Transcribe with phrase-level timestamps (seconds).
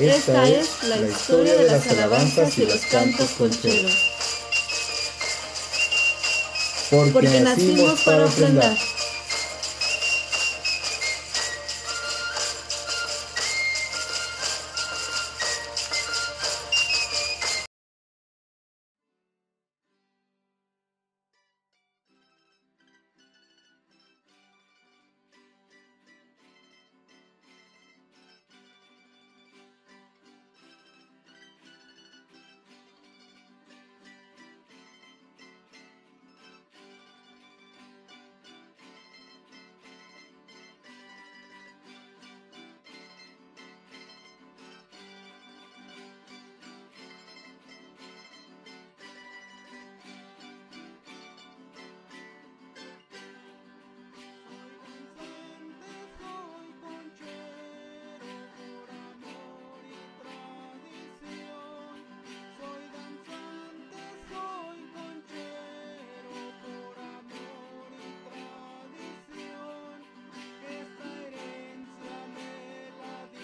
[0.00, 3.92] Esta es la historia de las alabanzas y los cantos concheros.
[7.12, 8.76] Porque nacimos para ofrendar.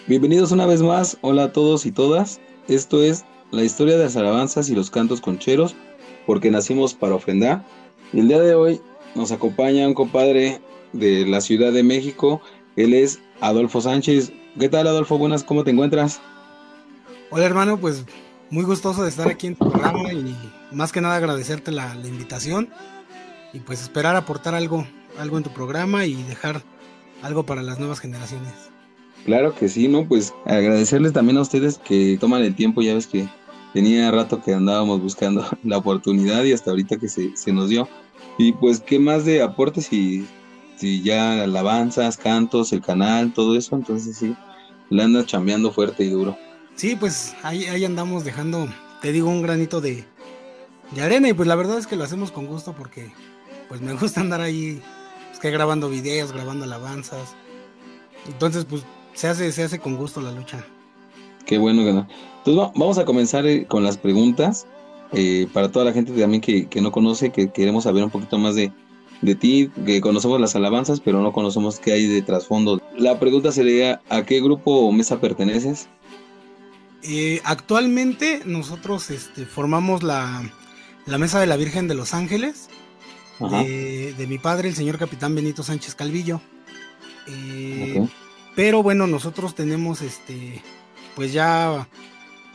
[0.07, 2.39] Bienvenidos una vez más, hola a todos y todas.
[2.69, 5.75] Esto es la historia de las alabanzas y los cantos concheros,
[6.25, 7.65] porque nacimos para ofrendar.
[8.13, 8.81] Y el día de hoy
[9.15, 10.61] nos acompaña un compadre
[10.93, 12.41] de la Ciudad de México.
[12.77, 14.31] Él es Adolfo Sánchez.
[14.57, 15.17] ¿Qué tal, Adolfo?
[15.17, 16.21] Buenas, ¿cómo te encuentras?
[17.29, 18.05] Hola, hermano, pues
[18.49, 20.33] muy gustoso de estar aquí en tu programa y
[20.71, 22.69] más que nada agradecerte la, invitación
[23.51, 24.87] y pues esperar aportar algo,
[25.19, 26.61] algo en tu programa y dejar
[27.23, 28.76] algo para las nuevas generaciones.
[29.27, 30.07] Claro que sí, ¿no?
[30.07, 33.27] Pues agradecerles también a ustedes que toman el tiempo, ya ves que
[33.73, 37.89] tenía rato que andábamos buscando la oportunidad y hasta ahorita que se, nos dio.
[38.37, 40.25] Y pues, ¿qué más de aportes si,
[40.77, 43.75] si ya alabanzas, cantos, el canal, todo eso?
[43.75, 44.33] Entonces sí,
[44.89, 46.37] le anda chambeando fuerte y duro.
[46.75, 48.69] Sí, pues ahí, ahí andamos dejando,
[49.01, 50.05] te digo, un granito de,
[50.91, 53.11] de arena y pues la verdad es que lo hacemos con gusto porque
[53.67, 54.81] pues me gusta andar ahí,
[55.27, 57.35] pues, que grabando videos, grabando alabanzas.
[58.25, 58.85] Entonces, pues
[59.17, 60.63] se hace, se hace con gusto la lucha.
[61.47, 62.07] Qué bueno que no.
[62.37, 64.67] Entonces vamos a comenzar eh, con las preguntas.
[65.11, 68.53] Eh, para toda la gente también que, no conoce, que queremos saber un poquito más
[68.53, 68.71] de,
[69.39, 72.79] ti, que conocemos las alabanzas, pero no conocemos qué hay de trasfondo.
[72.95, 75.87] La pregunta sería, ¿a qué grupo o mesa perteneces?
[77.01, 80.43] Eh, actualmente nosotros este, formamos la,
[81.07, 82.69] Mesa de la Virgen de los Ángeles,
[83.39, 86.39] de, mi padre, el señor capitán Benito Sánchez Calvillo.
[88.57, 90.63] Pero bueno, nosotros tenemos este,
[91.15, 91.87] pues ya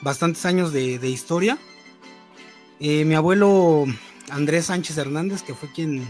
[0.01, 1.59] bastantes años de, historia.
[2.81, 3.85] Eh, mi abuelo
[4.29, 6.05] Andrés Sánchez Hernández, que fue quien,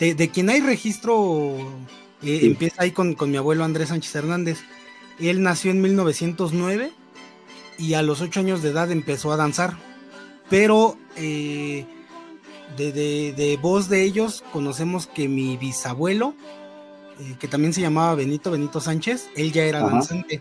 [0.00, 1.56] de, quien hay registro,
[2.24, 4.62] eh, empieza ahí con, mi abuelo Andrés Sánchez Hernández.
[5.20, 6.90] Él nació en 1909
[7.78, 9.76] y a los 8 años de edad empezó a danzar.
[10.48, 11.86] Pero eh,
[12.76, 16.34] de, de, voz de ellos conocemos que mi bisabuelo
[17.20, 20.40] eh, que también se llamaba Benito Benito Sánchez, él ya era danzante.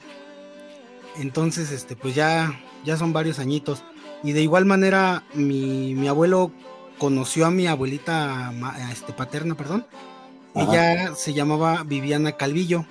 [1.17, 3.83] Entonces, este, pues ya, ya son varios añitos.
[4.23, 6.51] Y de igual manera, mi, abuelo
[6.97, 8.53] conoció a mi abuelita
[8.91, 9.85] este, paterna, perdón.
[10.55, 12.85] Ella se llamaba Viviana Calvillo.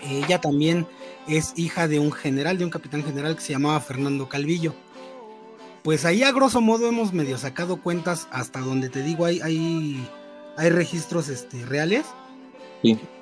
[0.00, 0.86] Ella también
[1.26, 4.74] es hija de un general, de un capitán general que se llamaba Fernando Calvillo.
[5.82, 10.08] Pues ahí a grosso modo hemos medio sacado cuentas hasta donde te digo hay, hay,
[10.56, 12.04] hay registros este, reales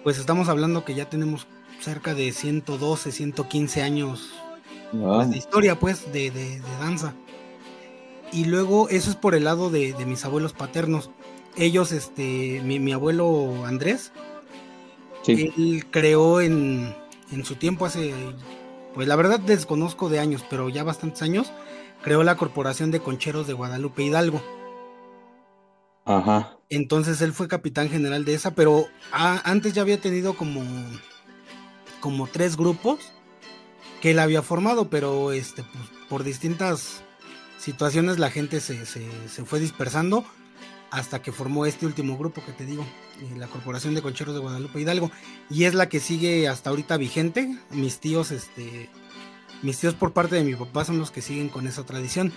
[0.02, 1.46] pues estamos hablando que ya tenemos
[1.80, 4.32] cerca de 112, 115 años
[4.92, 7.14] pues, de historia, pues, de, danza.
[8.32, 11.10] Y luego, eso es por el lado de, mis abuelos paternos.
[11.56, 14.12] Ellos, este, mi, abuelo Andrés,
[15.26, 16.94] él creó en,
[17.32, 18.12] en su tiempo hace,
[18.94, 21.52] pues la verdad desconozco de años, pero ya bastantes años,
[22.02, 24.42] creó la Corporación de Concheros de Guadalupe Hidalgo.
[26.04, 26.55] Ajá.
[26.68, 30.64] Entonces él fue capitán general de esa, pero antes ya había tenido como,
[32.00, 33.12] como tres grupos
[34.00, 37.02] que él había formado, pero este, pues, por distintas
[37.58, 38.84] situaciones la gente se,
[39.44, 40.24] fue dispersando
[40.90, 42.84] hasta que formó este último grupo que te digo,
[43.20, 45.10] eh, la Corporación de Concheros de Guadalupe Hidalgo,
[45.50, 47.56] y es la que sigue hasta ahorita vigente.
[47.70, 48.88] Mis tíos, este,
[49.62, 52.32] mis tíos por parte de mi papá son los que siguen con esa tradición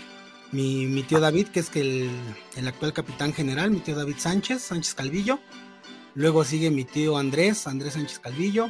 [0.52, 2.10] mi, tío David, que es que
[2.56, 5.40] el, actual capitán general, mi tío David Sánchez, Sánchez Calvillo.
[6.16, 8.70] Luego sigue mi tío Andrés, Andrés Sánchez Calvillo.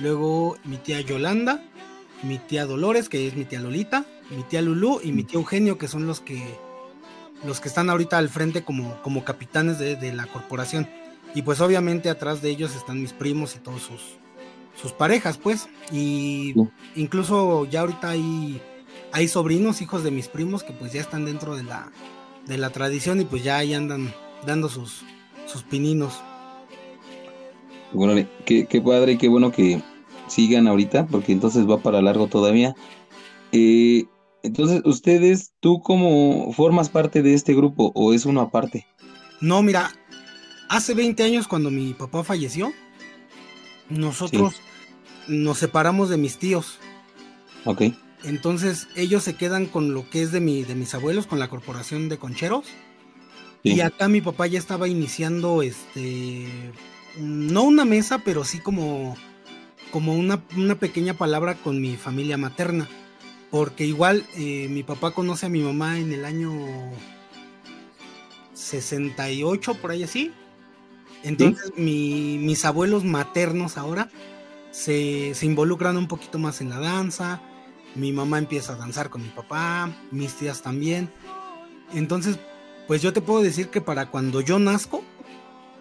[0.00, 1.62] Luego mi tía Yolanda,
[2.22, 5.78] mi tía Dolores, que es mi tía Lolita, mi tía Lulú y mi tío Eugenio,
[5.78, 6.42] que son los que
[7.44, 10.88] los que están ahorita al frente como, como capitanes de, la corporación.
[11.34, 14.16] Y pues obviamente atrás de ellos están mis primos y todos sus,
[14.80, 15.68] sus parejas, pues.
[15.92, 16.54] Y
[16.94, 18.62] incluso ya ahorita hay,
[19.14, 21.92] hay sobrinos, hijos de mis primos, que pues ya están dentro de la,
[22.46, 24.12] de la tradición y pues ya ahí andan
[24.44, 25.02] dando sus,
[25.46, 26.20] sus pininos.
[27.92, 29.80] Bueno, qué, qué padre qué bueno que
[30.26, 32.74] sigan ahorita, porque entonces va para largo todavía.
[33.52, 34.06] Eh,
[34.42, 38.84] entonces, ustedes, ¿tú cómo formas parte de este grupo o es uno aparte?
[39.40, 39.92] No, mira,
[40.68, 42.72] hace 20 años cuando mi papá falleció,
[43.88, 44.56] nosotros
[45.28, 46.80] nos separamos de mis tíos.
[47.64, 47.82] Ok.
[48.24, 51.48] Entonces ellos se quedan con lo que es de, mi, de mis abuelos, con la
[51.48, 52.66] corporación de concheros.
[53.62, 56.46] Y acá mi papá ya estaba iniciando, este,
[57.18, 59.16] no una mesa, pero sí como,
[59.90, 62.88] como una, una pequeña palabra con mi familia materna
[63.54, 66.50] porque igual eh, mi papá conoce a mi mamá en el año
[68.52, 70.32] 68, por ahí así.
[71.22, 74.10] Entonces mis abuelos maternos ahora
[74.72, 77.40] se, se, involucran un poquito más en la danza.
[77.94, 81.10] Mi mamá empieza a danzar con mi papá, mis tías también.
[81.92, 82.38] Entonces,
[82.86, 85.02] pues yo te puedo decir que para cuando yo nazco,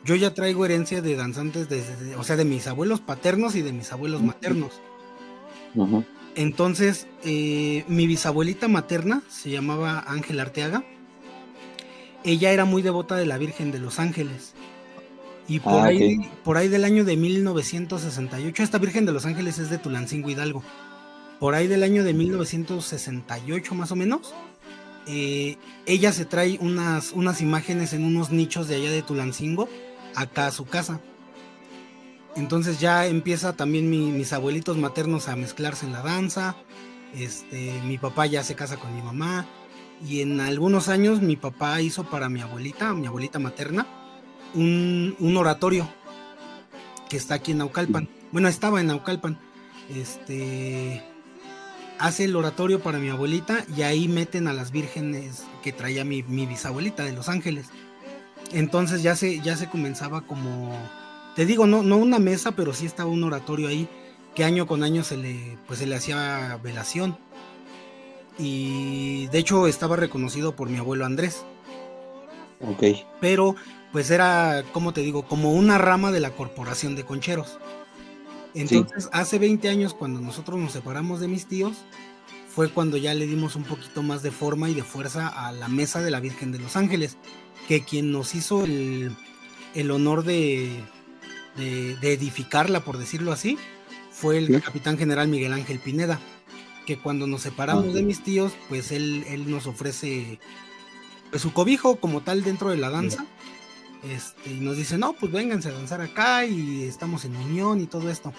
[0.05, 3.73] yo ya traigo herencia de danzantes, desde, o sea, de mis abuelos paternos y de
[3.73, 4.81] mis abuelos maternos.
[6.35, 10.83] Entonces, eh, mi bisabuelita materna se llamaba Ángel Arteaga.
[12.23, 14.53] Ella era muy devota de la Virgen de los Ángeles.
[15.47, 19.59] Y por, ah, ahí, por ahí del año de 1968, esta Virgen de los Ángeles
[19.59, 20.63] es de Tulancingo Hidalgo.
[21.43, 24.33] Por ahí del año de 1968 más o menos,
[25.07, 29.67] eh, ella se trae unas, unas imágenes en unos nichos de allá de Tulancingo
[30.15, 31.01] acá a su casa.
[32.37, 36.55] Entonces ya empieza también mis abuelitos maternos a mezclarse en la danza.
[37.13, 39.45] Este, mi papá ya se casa con mi mamá.
[40.07, 43.85] Y en algunos años mi papá hizo para mi abuelita, mi abuelita materna,
[44.53, 45.89] un, oratorio
[47.09, 48.07] que está aquí en Naucalpan.
[48.31, 49.37] Bueno, estaba en Naucalpan.
[49.93, 51.03] Este
[51.99, 56.23] hace el oratorio para mi abuelita y ahí meten a las vírgenes que traía mi,
[56.23, 57.67] mi bisabuelita de Los Ángeles.
[58.51, 60.77] Entonces ya se, ya se comenzaba como
[61.35, 63.87] te digo, no, no una mesa, pero sí estaba un oratorio ahí
[64.35, 67.17] que año con año se le, pues se le hacía velación.
[68.37, 71.43] Y de hecho estaba reconocido por mi abuelo Andrés.
[72.61, 72.83] Ok.
[73.19, 73.55] Pero
[73.91, 77.59] pues era, como te digo, como una rama de la corporación de concheros.
[78.53, 81.77] Entonces, hace 20 años, cuando nosotros nos separamos de mis tíos,
[82.53, 85.67] fue cuando ya le dimos un poquito más de forma y de fuerza a la
[85.67, 87.17] mesa de la Virgen de los Ángeles,
[87.67, 89.15] que quien nos hizo el,
[89.73, 90.83] el honor de,
[91.57, 93.57] de, edificarla, por decirlo así,
[94.11, 96.19] fue el capitán general Miguel Ángel Pineda,
[96.85, 100.39] que cuando nos separamos ah, de mis tíos, pues él, él nos ofrece
[101.31, 103.25] pues, su cobijo como tal dentro de la danza.
[104.09, 107.85] Este, y nos dice, no, pues vénganse a danzar acá y estamos en unión y
[107.85, 108.33] todo esto.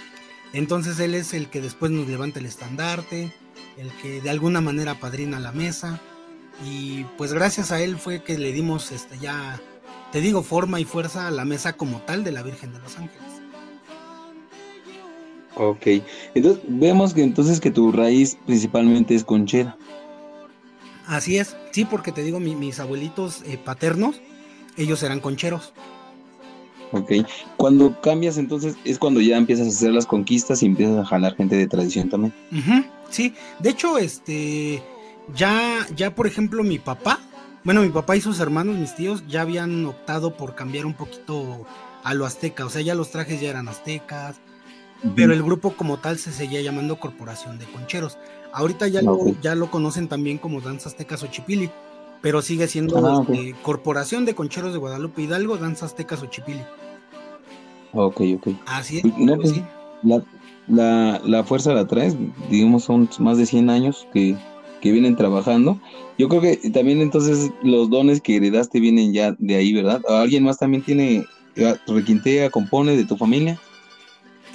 [0.52, 3.32] Entonces él es el que después nos levanta el estandarte,
[3.76, 6.00] el que de alguna manera padrina la mesa.
[6.64, 9.61] Y pues gracias a él fue que le dimos este, ya
[10.14, 12.96] te digo, forma y fuerza a la mesa como tal de la Virgen de los
[12.96, 13.20] Ángeles.
[15.56, 15.87] Ok,
[16.37, 19.76] entonces vemos que entonces que tu raíz principalmente es conchera.
[21.08, 24.20] Así es, sí, porque te digo, mis abuelitos eh, paternos,
[24.76, 25.72] ellos eran concheros.
[26.93, 27.10] Ok,
[27.56, 31.34] cuando cambias entonces es cuando ya empiezas a hacer las conquistas y empiezas a jalar
[31.34, 32.32] gente de tradición también.
[33.10, 34.81] sí, de hecho, este,
[35.34, 37.19] ya, ya por ejemplo mi papá,
[37.64, 41.66] bueno, mi papá y sus hermanos, mis tíos, ya habían optado por cambiar un poquito
[42.04, 44.36] a lo azteca, o sea, ya los trajes ya eran aztecas,
[45.16, 48.19] pero el grupo como tal se seguía llamando Corporación de Concheros.
[48.52, 51.70] Ahorita ya, lo, ya lo conocen también como Danza Aztecas Ochipili,
[52.24, 56.64] pero sigue siendo ah, este, Corporación de Concheros de Guadalupe Hidalgo, Danza Aztecas Ochipili.
[57.93, 58.48] Ok, ok.
[58.64, 59.02] Así es.
[59.02, 59.62] Pues,
[60.02, 60.24] la,
[60.66, 62.16] la, la, fuerza la traes,
[62.50, 64.38] digamos, son más de 100 años que
[64.81, 65.78] que vienen trabajando.
[66.19, 70.02] Yo creo que también entonces los dones que heredaste vienen ya de ahí, ¿verdad?
[70.08, 71.26] ¿Alguien más también tiene,
[71.86, 73.58] requintea, compone de tu familia?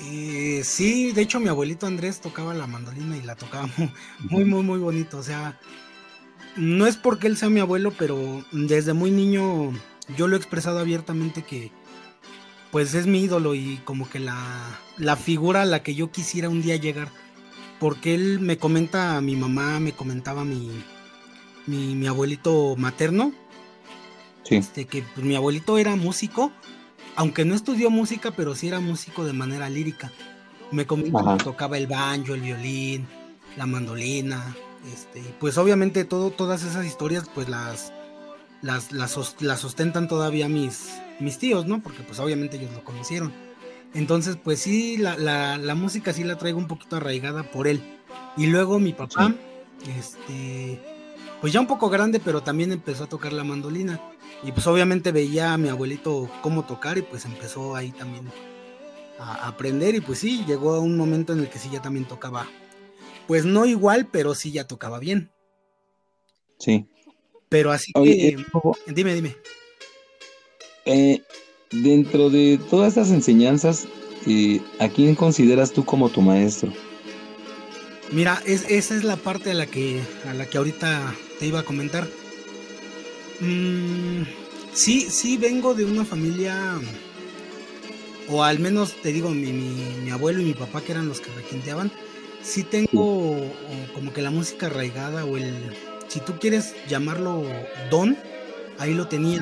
[0.04, 3.70] Eh, sí, de hecho mi abuelito Andrés tocaba la mandolina y la tocaba
[4.30, 5.18] muy, muy, muy, bonito.
[5.18, 5.60] O sea,
[6.60, 9.72] no es porque él sea mi abuelo, pero desde muy niño
[10.18, 11.72] yo lo he expresado abiertamente que
[12.72, 14.38] pues es mi ídolo y como que la,
[14.98, 17.10] la figura a la que yo quisiera un día llegar.
[17.80, 20.70] Porque él me comenta a mi mamá, me comentaba mi,
[21.66, 23.32] mi, abuelito materno,
[24.50, 26.52] este, que pues, mi abuelito era músico,
[27.16, 30.12] aunque no estudió música, pero sí era músico de manera lírica.
[30.72, 33.08] Me comenta que tocaba el banjo, el violín,
[33.56, 34.56] la mandolina,
[34.92, 37.92] este, pues obviamente todo, todas esas historias pues las,
[38.62, 41.82] las, las, las sostentan todavía mis, mis tíos, ¿no?
[41.82, 43.34] Porque pues obviamente ellos lo conocieron.
[43.94, 47.82] Entonces, pues sí, la, la, la, música sí la traigo un poquito arraigada por él.
[48.38, 49.34] Y luego mi papá,
[49.98, 50.80] este,
[51.42, 54.00] pues ya un poco grande, pero también empezó a tocar la mandolina.
[54.44, 58.32] Y pues obviamente veía a mi abuelito cómo tocar y pues empezó ahí también
[59.18, 59.96] a aprender.
[59.96, 62.48] Y pues sí, llegó a un momento en el que sí ya también tocaba.
[63.30, 65.30] Pues no igual, pero sí ya tocaba bien.
[66.58, 66.88] Sí.
[67.48, 68.30] Pero así que.
[68.30, 68.38] Eh,
[68.88, 69.38] dime, dime.
[70.86, 71.22] Eh,
[71.70, 73.88] dentro de todas estas enseñanzas,
[74.26, 76.74] eh, ¿a quién consideras tú como tu maestro?
[78.12, 81.64] Mira, esa es la parte a la que, a la que ahorita te iba a
[81.64, 82.08] comentar.
[83.42, 84.24] Mm,
[84.74, 86.82] sí, sí vengo de una familia,
[88.28, 91.30] o al menos te digo, mi, mi, abuelo y mi papá que eran los que
[91.34, 91.92] requinteaban,
[92.42, 93.38] sí tengo
[93.94, 95.76] como que la música arraigada o el,
[96.08, 97.44] si tú quieres llamarlo
[97.90, 98.18] don,
[98.78, 99.42] ahí lo tenía.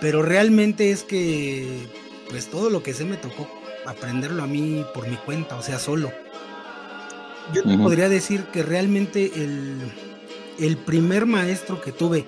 [0.00, 1.86] Pero realmente es que,
[2.28, 3.48] pues todo lo que sé me tocó
[3.86, 6.12] aprenderlo a mí por mi cuenta, o sea, solo.
[7.54, 9.78] Yo te podría decir que realmente el,
[10.58, 12.24] el primer maestro que tuve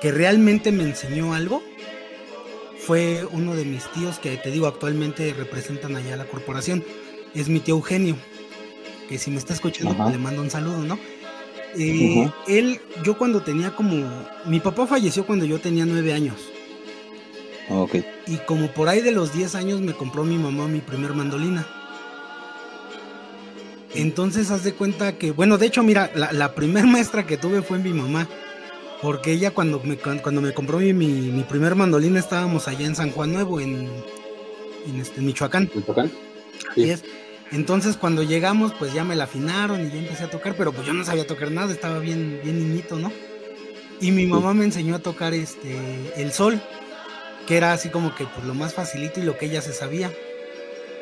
[0.00, 1.62] que realmente me enseñó algo
[2.78, 6.84] fue uno de mis tíos que te digo actualmente representan allá la corporación.
[7.36, 8.16] Es mi tío Eugenio,
[9.08, 10.98] que si me está escuchando le mando un saludo, ¿no?
[11.78, 14.06] Eh, él, yo cuando tenía como,
[14.46, 16.36] mi papá falleció cuando yo tenía nueve años.
[17.68, 17.96] Ah, ok.
[18.26, 21.66] Y como por ahí de los diez años me compró mi mamá mi primer mandolina.
[23.94, 27.62] Entonces haz de cuenta que, bueno, de hecho, mira, la, la primer maestra que tuve
[27.62, 28.26] fue mi mamá.
[29.02, 33.10] Porque ella cuando me, cuando me compró mi, mi, primer mandolina estábamos allá en San
[33.10, 33.90] Juan Nuevo, en,
[34.86, 35.70] en este, Michoacán.
[35.74, 36.10] ¿Michoacán?
[36.74, 36.90] Sí.
[36.90, 37.04] es.
[37.52, 40.86] Entonces cuando llegamos, pues ya me la afinaron y ya empecé a tocar, pero pues
[40.86, 43.12] yo no sabía tocar nada, estaba bien, bien niñito, ¿no?
[44.00, 46.60] Y mi mamá me enseñó a tocar este el sol,
[47.46, 50.12] que era así como que pues lo más facilito y lo que ella se sabía.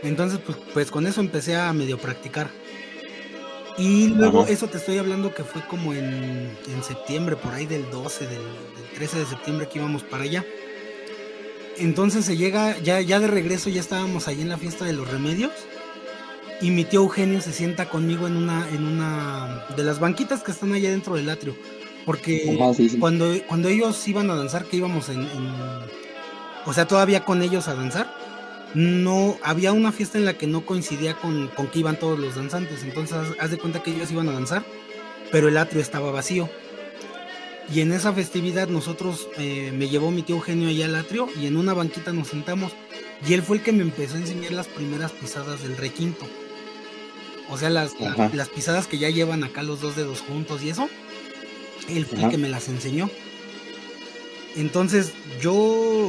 [0.02, 2.50] Entonces, pues, pues con eso empecé a medio practicar.
[3.76, 8.26] Y luego, eso te estoy hablando que fue como en, septiembre, por ahí del 12,
[8.26, 8.42] del,
[8.94, 10.44] 13 de septiembre que íbamos para allá.
[11.78, 15.10] Entonces se llega, ya, ya de regreso, ya estábamos ahí en la fiesta de los
[15.10, 15.50] remedios.
[16.64, 20.50] Y mi tío Eugenio se sienta conmigo en una, en una de las banquitas que
[20.50, 21.54] están allá dentro del atrio.
[22.06, 22.56] Porque
[22.98, 25.28] Cuando, cuando ellos iban a danzar, que íbamos en,
[26.64, 28.10] O sea, todavía con ellos a danzar,
[28.72, 32.82] no había una fiesta en la que no coincidía con, que iban todos los danzantes.
[32.82, 34.64] Entonces, haz de cuenta que ellos iban a danzar,
[35.30, 36.48] pero el atrio estaba vacío.
[37.70, 41.46] Y en esa festividad nosotros, eh, me llevó mi tío Eugenio allá al atrio y
[41.46, 42.72] en una banquita nos sentamos.
[43.28, 46.26] Y él fue el que me empezó a enseñar las primeras pisadas del requinto.
[47.50, 47.92] O sea, las,
[48.32, 50.88] las pisadas que ya llevan acá los dos dedos juntos y eso.
[51.88, 53.10] Él fue el que me las enseñó.
[54.56, 56.08] Entonces, yo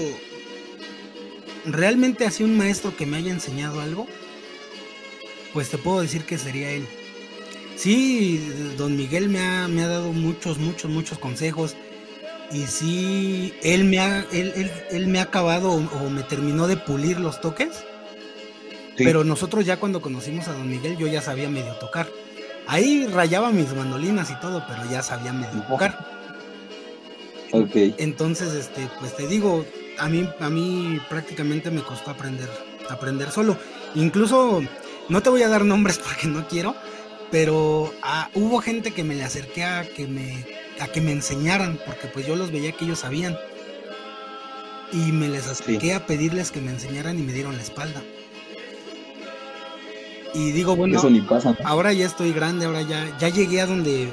[1.65, 4.07] realmente así un maestro que me haya enseñado algo,
[5.53, 6.87] pues te puedo decir que sería él.
[7.75, 11.75] Sí, don Miguel me ha, me ha dado muchos, muchos, muchos consejos.
[12.51, 17.19] Y sí, él me ha, él, él, me ha acabado o, me terminó de pulir
[17.19, 17.83] los toques.
[18.97, 22.07] Pero nosotros ya cuando conocimos a don Miguel, yo ya sabía medio tocar.
[22.67, 26.15] Ahí rayaba mis mandolinas y todo, pero ya sabía medio tocar.
[27.51, 27.95] Okay.
[27.97, 29.65] Entonces, este, pues te digo,
[29.97, 32.49] a mí, a mí prácticamente me costó aprender,
[32.89, 33.57] aprender solo.
[33.95, 34.61] Incluso,
[35.09, 36.75] no te voy a dar nombres porque no quiero,
[37.31, 40.45] pero ah, hubo gente que me le acerqué a que me,
[40.79, 43.37] a que me enseñaran, porque pues yo los veía que ellos sabían.
[44.91, 48.01] Y me les acerqué a pedirles que me enseñaran y me dieron la espalda.
[50.35, 51.01] Y digo, bueno,
[51.63, 54.09] ahora ya estoy grande, ahora ya, ya llegué a donde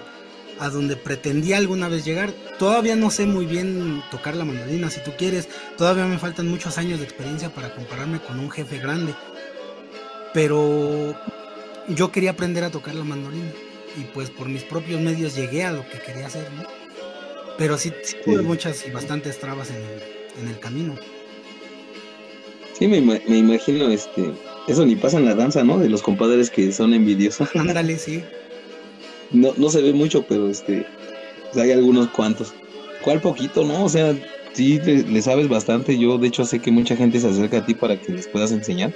[0.58, 2.30] a donde pretendía alguna vez llegar.
[2.58, 5.48] Todavía no sé muy bien tocar la mandolina, si tú quieres.
[5.76, 9.14] Todavía me faltan muchos años de experiencia para compararme con un jefe grande.
[10.32, 11.16] Pero
[11.88, 13.50] yo quería aprender a tocar la mandolina.
[13.96, 16.62] Y pues por mis propios medios llegué a lo que quería hacer, ¿no?
[17.58, 17.92] Pero sí,
[18.24, 20.94] tuve muchas y bastantes trabas en el, en el camino.
[22.78, 24.32] Sí, me, me, imagino, este,
[24.68, 25.78] eso ni pasa en la danza, ¿no?
[25.78, 27.48] De los compadres que son envidiosos.
[27.54, 28.22] Ándale, sí.
[29.30, 30.86] No, no se ve mucho, pero este
[31.60, 32.54] hay algunos cuantos.
[33.02, 33.84] ¿Cuál poquito, no?
[33.84, 34.14] O sea,
[34.52, 35.98] sí le, sabes bastante.
[35.98, 38.52] Yo, de hecho, sé que mucha gente se acerca a ti para que les puedas
[38.52, 38.92] enseñar.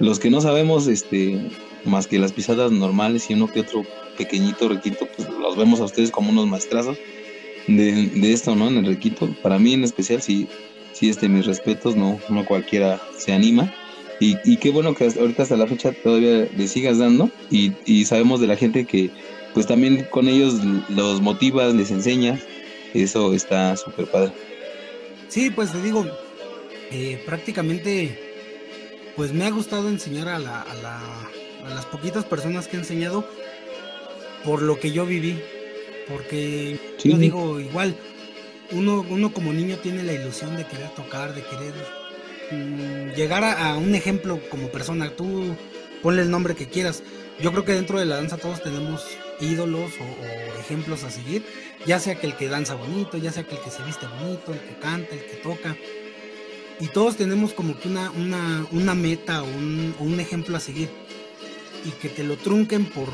[0.00, 1.38] Los que no sabemos, este,
[1.84, 3.84] más que las pisadas normales y uno que otro
[4.16, 6.98] pequeñito requito, pues los vemos a ustedes como unos maestrazos
[7.68, 8.68] de, de esto, ¿no?
[8.68, 9.28] En el requito.
[9.42, 10.48] Para mí en especial, sí,
[10.92, 13.72] sí, este, mis respetos, no, no cualquiera se anima.
[14.20, 17.30] Y, y qué bueno que ahorita hasta la fecha todavía le sigas dando.
[17.50, 19.10] Y, y sabemos de la gente que
[19.54, 20.54] pues también con ellos
[20.88, 22.40] los motivas, les enseñas,
[22.92, 24.32] eso está súper padre.
[25.28, 26.06] Sí, pues te digo,
[26.90, 28.18] eh, prácticamente
[29.16, 31.00] pues me ha gustado enseñar a, la, a, la,
[31.66, 33.28] a las poquitas personas que he enseñado
[34.44, 35.40] por lo que yo viví.
[36.08, 37.96] Porque yo digo igual,
[38.72, 41.72] uno, uno como niño tiene la ilusión de querer tocar, de querer
[43.16, 45.10] llegar a, un ejemplo como persona.
[45.10, 45.56] Tú
[46.02, 47.02] ponle el nombre que quieras.
[47.40, 49.02] Yo creo que dentro de la danza todos tenemos
[49.40, 51.44] ídolos o, ejemplos a seguir,
[51.84, 54.52] ya sea que el que danza bonito, ya sea que el que se viste bonito,
[54.52, 55.76] el que canta, el que toca.
[56.80, 60.88] Y todos tenemos como que una, una, una meta o un, un ejemplo a seguir.
[61.84, 63.08] Y que te lo trunquen por,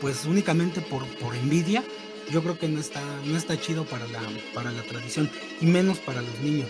[0.00, 1.84] pues únicamente por, por envidia,
[2.30, 4.20] yo creo que no está, no está chido para la,
[4.54, 6.68] para la tradición, y menos para los niños.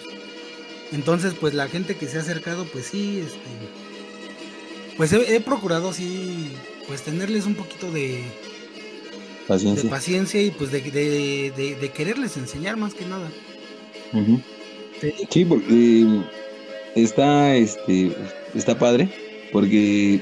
[0.93, 3.39] Entonces, pues la gente que se ha acercado, pues sí, este,
[4.97, 6.53] pues he, procurado sí,
[6.87, 8.23] pues tenerles un poquito de
[9.49, 13.31] paciencia, de paciencia y pues de, de, quererles enseñar más que nada.
[15.31, 16.07] Sí, porque
[16.95, 18.13] está, este,
[18.55, 19.09] está padre,
[19.51, 20.21] porque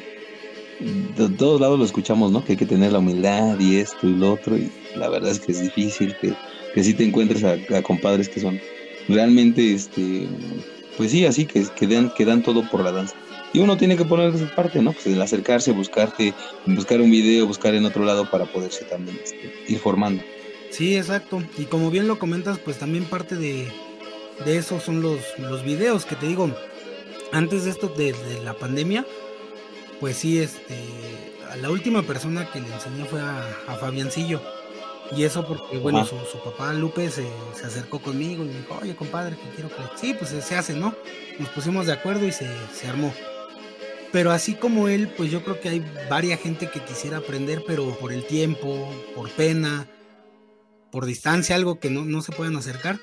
[0.81, 2.45] de todos lados lo escuchamos, ¿no?
[2.45, 5.41] Que hay que tener la humildad y esto y lo otro, y la verdad es
[5.41, 6.33] que es difícil, que,
[6.75, 8.61] que sí te encuentres a, compadres que son
[9.14, 10.29] realmente, este,
[10.97, 11.87] pues sí, así, que, que,
[12.25, 13.14] dan, todo por la danza.
[13.52, 14.93] Y uno tiene que poner su parte, ¿no?
[14.93, 16.35] Pues el acercarse, buscarte,
[16.67, 20.23] buscar un video, buscar en otro lado para poderse también este, ir formando.
[20.71, 21.43] Sí, exacto.
[21.59, 23.69] Y como bien lo comentas, pues también parte de,
[24.45, 26.50] de eso son los, los videos que te digo.
[27.33, 28.14] Antes de esto de
[28.45, 29.05] la pandemia,
[30.00, 30.76] pues sí, este,
[31.50, 33.43] a la última persona que le enseñé fue a,
[33.81, 34.40] Fabiancillo.
[35.17, 37.26] Y eso porque, bueno, su, papá Lupe se,
[37.64, 39.76] acercó conmigo y me dijo, oye, compadre, que quiero que...
[39.97, 40.95] Sí, pues se hace, ¿no?
[41.38, 42.47] Nos pusimos de acuerdo y se,
[42.88, 43.12] armó.
[44.12, 47.97] Pero así como él, pues yo creo que hay varias gente que quisiera aprender, pero
[47.99, 49.88] por el tiempo, por pena,
[50.93, 52.99] por distancia, algo que no, no se puedan acercar,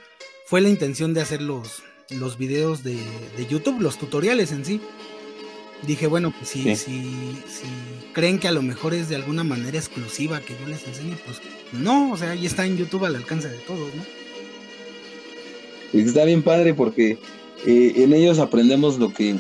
[0.45, 2.97] fue la intención de hacer los, los videos de,
[3.35, 4.81] de YouTube, los tutoriales en sí
[5.85, 7.03] dije, bueno, pues si, si,
[8.13, 11.41] creen que a lo mejor es de alguna manera exclusiva que yo les enseñe, pues
[11.71, 14.03] no, o sea, ahí está en YouTube al alcance de todos, ¿no?
[15.93, 17.17] Está bien padre porque
[17.65, 19.35] eh, en ellos aprendemos lo que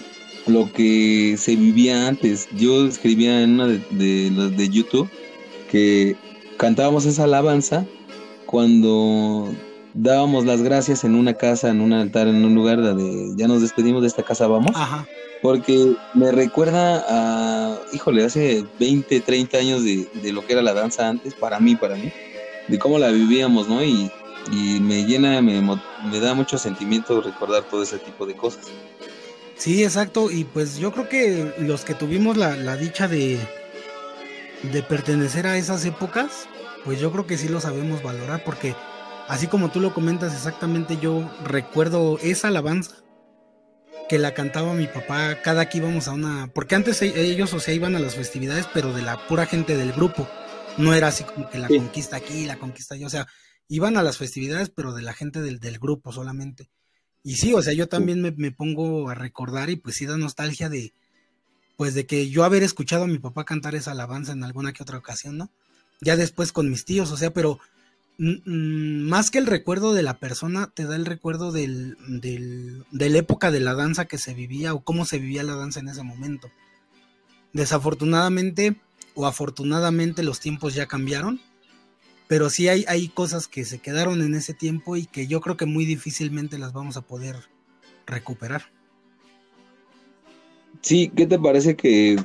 [0.45, 2.47] lo que se vivía antes.
[2.55, 5.09] Yo escribía en una de, los de YouTube
[5.69, 6.15] que
[6.55, 7.85] cantábamos esa alabanza
[8.45, 9.53] cuando
[9.93, 13.61] dábamos las gracias en una casa, en un altar, en un lugar donde ya nos
[13.61, 14.71] despedimos de esta casa, vamos.
[14.73, 15.05] Ajá
[15.41, 21.07] porque me recuerda a, híjole, hace 20, 30 años de, lo que era la danza
[21.07, 22.11] antes, para mí, para mí,
[22.67, 23.83] de cómo la vivíamos, ¿no?
[23.83, 24.11] Y,
[24.49, 28.67] me llena, me, me da mucho sentimiento recordar todo ese tipo de cosas.
[29.57, 33.37] Sí, exacto, y pues yo creo que los que tuvimos la, la dicha de,
[34.63, 36.47] de pertenecer a esas épocas,
[36.85, 38.73] pues yo creo que sí lo sabemos valorar, porque
[39.27, 43.06] así como tú lo comentas exactamente, yo recuerdo esa alabanza
[44.07, 46.51] que la cantaba mi papá cada que íbamos a una...
[46.53, 49.75] Porque antes e-, ellos, o sea, iban a las festividades, pero de la pura gente
[49.75, 50.27] del grupo.
[50.77, 53.07] No era así como que la conquista aquí, la conquista allá.
[53.07, 53.27] O sea,
[53.67, 56.69] iban a las festividades, pero de la gente del, del grupo solamente.
[57.23, 60.17] Y sí, o sea, yo también me, me, pongo a recordar y pues sí da
[60.17, 60.93] nostalgia de,
[61.75, 64.83] pues de que yo haber escuchado a mi papá cantar esa alabanza en alguna que
[64.83, 65.51] otra ocasión, ¿no?
[65.99, 67.59] Ya después con mis tíos, o sea, pero
[68.17, 73.51] más que el recuerdo de la persona, te da el recuerdo del, de la época
[73.51, 76.49] de la danza que se vivía o cómo se vivía la danza en ese momento.
[77.53, 78.75] Desafortunadamente
[79.13, 81.39] o afortunadamente los tiempos ya cambiaron,
[82.27, 85.57] pero sí hay, hay cosas que se quedaron en ese tiempo y que yo creo
[85.57, 87.35] que muy difícilmente las vamos a poder
[88.05, 88.63] recuperar.
[90.81, 92.21] Sí, ¿qué te parece que,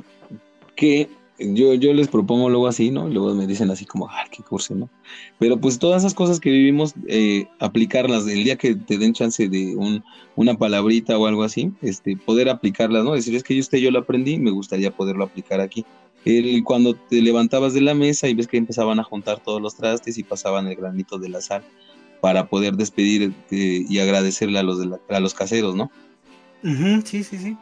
[0.76, 1.08] que
[1.54, 3.08] yo, yo les propongo luego así, ¿no?
[3.08, 4.88] Luego me dicen así como, ay, qué curso, ¿no?
[5.38, 9.48] Pero pues todas esas cosas que vivimos, eh, aplicarlas el día que te den chance
[9.48, 10.04] de un,
[10.36, 13.12] una palabrita o algo así, este, poder aplicarlas, ¿no?
[13.12, 15.84] Decir, es que yo, usted, yo lo aprendí, me gustaría poderlo aplicar aquí.
[16.24, 19.74] El, cuando te levantabas de la mesa y ves que empezaban a juntar todos los
[19.74, 21.64] trastes y pasaban el granito de la sal
[22.20, 25.90] para poder despedir eh, y agradecerle a los, de a los caseros, ¿no?
[27.04, 27.56] sí, sí, sí.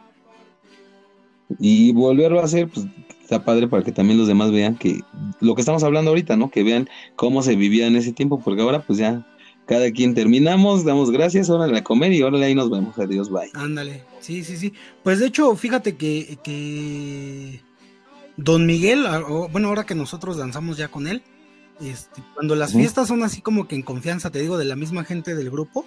[1.59, 2.85] Y volverlo a hacer, pues
[3.31, 5.01] está padre para que también los demás vean que
[5.39, 6.51] lo que estamos hablando ahorita, ¿no?
[6.51, 9.25] Que vean cómo se vivía en ese tiempo, porque ahora pues ya
[9.65, 13.49] cada quien terminamos, damos gracias, ahora a comer y ahora ahí nos vemos, adiós, bye.
[13.53, 14.73] Ándale, sí, sí, sí.
[15.01, 17.61] Pues de hecho, fíjate que, que
[18.35, 19.05] Don Miguel,
[19.51, 21.23] bueno, ahora que nosotros danzamos ya con él,
[21.79, 25.05] este, cuando las fiestas son así como que en confianza, te digo, de la misma
[25.05, 25.85] gente del grupo,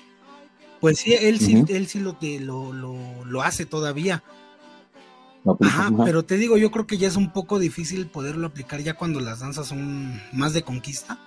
[0.81, 4.23] pues sí, él sí, él sí lo, lo, lo, lo hace todavía
[5.61, 8.95] Ajá, pero te digo, yo creo que ya es un poco difícil poderlo aplicar ya
[8.95, 11.19] cuando las danzas son más de conquista.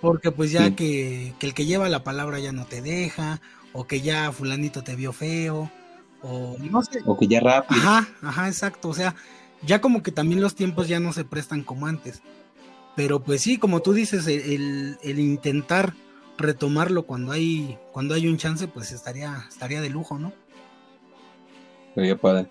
[0.00, 3.40] Porque pues ya que, el que lleva la palabra ya no te deja,
[3.72, 5.70] o que ya fulanito te vio feo,
[6.22, 7.00] o no sé.
[7.04, 7.80] O que ya rápido.
[7.80, 8.88] Ajá, ajá, exacto.
[8.88, 9.14] O sea,
[9.64, 12.22] ya como que también los tiempos ya no se prestan como antes.
[12.96, 15.94] Pero pues sí, como tú dices, el, el intentar
[16.38, 20.32] retomarlo cuando hay, cuando hay un chance, pues estaría, estaría de lujo, ¿no?
[21.94, 22.48] Sería padre.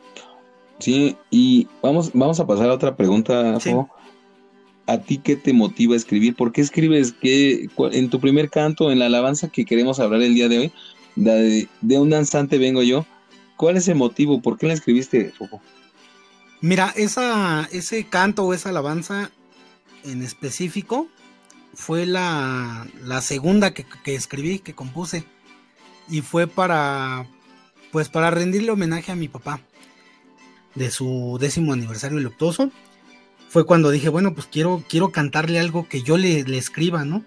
[0.81, 3.71] Sí, y vamos, vamos a pasar a otra pregunta, Sí.
[4.87, 6.35] ¿A ti qué te motiva a escribir?
[6.35, 7.13] ¿Por qué escribes?
[7.13, 10.73] ¿Qué, en tu primer canto, en la alabanza que queremos hablar el día de hoy,
[11.15, 13.05] de, de un danzante vengo yo,
[13.57, 14.41] ¿cuál es el motivo?
[14.41, 15.61] ¿Por qué la escribiste, Fofo?
[16.61, 19.31] Mira, esa, ese canto o esa alabanza
[20.03, 21.07] en específico
[21.73, 25.23] fue la, la segunda que, que escribí, que compuse.
[26.09, 27.27] Y fue para,
[27.91, 29.61] pues para rendirle homenaje a mi papá
[30.75, 32.71] de su décimo aniversario luctuoso.
[33.49, 37.23] Fue cuando dije, bueno, pues quiero, quiero cantarle algo que yo le, escriba, ¿no?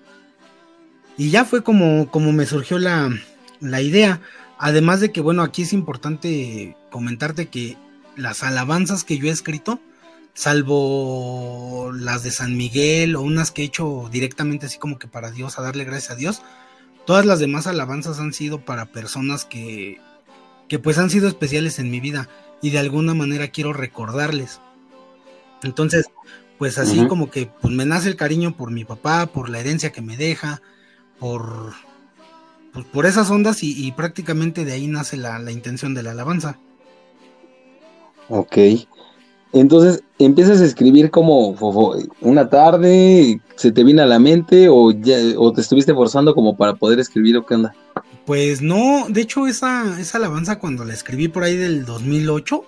[1.16, 3.10] Y ya fue como, como me surgió la,
[3.60, 4.20] la idea.
[4.58, 7.76] Además de que, bueno, aquí es importante comentarte que
[8.16, 9.80] las alabanzas que yo he escrito,
[10.32, 15.30] salvo las de San Miguel o unas que he hecho directamente así como que para
[15.30, 16.42] Dios, a darle gracias a Dios,
[17.06, 20.00] todas las demás alabanzas han sido para personas que,
[20.68, 22.28] que pues han sido especiales en mi vida
[22.64, 24.58] y de alguna manera quiero recordarles.
[25.62, 26.06] Entonces,
[26.56, 29.92] pues así como que pues me nace el cariño por mi papá, por la herencia
[29.92, 30.62] que me deja,
[31.18, 31.74] por,
[32.72, 36.12] pues, por esas ondas y, y prácticamente de ahí nace la, la intención de la
[36.12, 36.58] alabanza.
[38.30, 38.56] Ok.
[39.52, 41.50] Entonces, empiezas a escribir como
[42.22, 46.56] una tarde, ¿se te viene a la mente o, ya, o te estuviste forzando como
[46.56, 47.74] para poder escribir o qué onda?
[48.26, 52.64] Pues no, de hecho esa, esa alabanza cuando la escribí por ahí del 2008,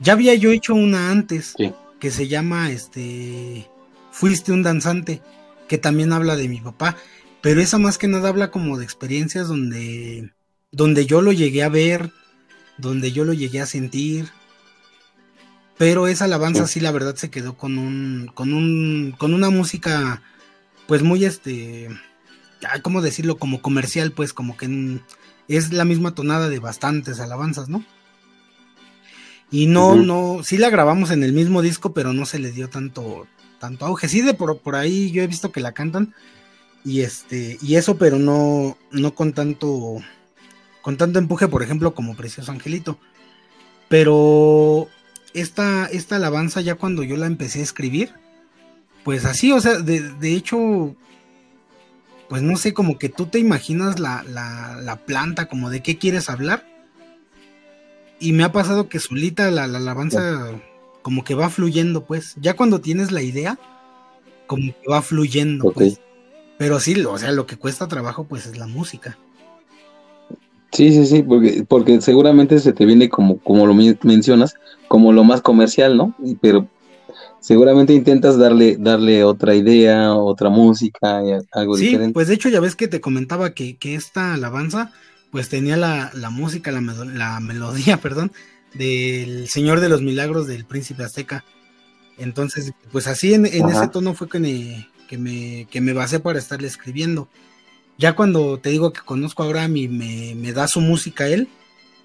[0.00, 1.72] ya había yo hecho una antes Sí.
[2.00, 3.68] que se llama este
[4.10, 5.22] Fuiste un danzante,
[5.68, 6.96] que también habla de mi papá,
[7.42, 10.32] pero esa más que nada habla como de experiencias donde
[10.72, 12.10] donde yo lo llegué a ver,
[12.78, 14.28] donde yo lo llegué a sentir.
[15.78, 20.22] Pero esa alabanza sí la verdad se quedó con un con un con una música
[20.86, 21.88] pues muy este
[22.82, 23.36] ¿cómo decirlo?
[23.36, 25.00] Como comercial, pues, como que
[25.48, 27.84] es la misma tonada de bastantes alabanzas, ¿no?
[29.50, 32.68] Y no, no, sí la grabamos en el mismo disco, pero no se le dio
[32.68, 33.26] tanto,
[33.60, 34.08] tanto auge.
[34.08, 36.14] Sí, de por, por ahí yo he visto que la cantan,
[36.84, 39.96] y este, y eso, pero no, no con tanto,
[40.82, 42.98] con tanto empuje, por ejemplo, como Precioso Angelito.
[43.88, 44.88] Pero
[45.34, 48.12] esta, esta alabanza, ya cuando yo la empecé a escribir,
[49.04, 50.96] pues así, o sea, de, de hecho,
[52.28, 55.96] pues no sé, como que tú te imaginas la, la, la planta, como de qué
[55.98, 56.64] quieres hablar.
[58.18, 60.52] Y me ha pasado que solita la, la alabanza
[61.02, 62.34] como que va fluyendo, pues.
[62.40, 63.58] Ya cuando tienes la idea,
[64.46, 66.00] como que va fluyendo, pues.
[66.58, 69.18] Pero sí, o sea, lo que cuesta trabajo, pues es la música.
[70.72, 74.54] Sí, sí, sí, porque, porque seguramente se te viene como, como lo men- mencionas,
[74.88, 76.14] como lo más comercial, ¿no?
[76.22, 76.68] Y- Pero
[77.46, 82.12] seguramente intentas darle, darle otra idea, otra música, y a- algo Sí, diferente.
[82.12, 84.90] pues de hecho ya ves que te comentaba que, que esta alabanza
[85.30, 88.32] pues tenía la, la música, la, melodía, perdón,
[88.74, 91.44] del Señor de los Milagros del Príncipe Azteca.
[92.18, 96.40] Entonces, pues así en, ese tono fue que me, que, me, que me basé para
[96.40, 97.28] estarle escribiendo.
[97.96, 101.46] Ya cuando te digo que conozco a Abraham y me, me da su música él,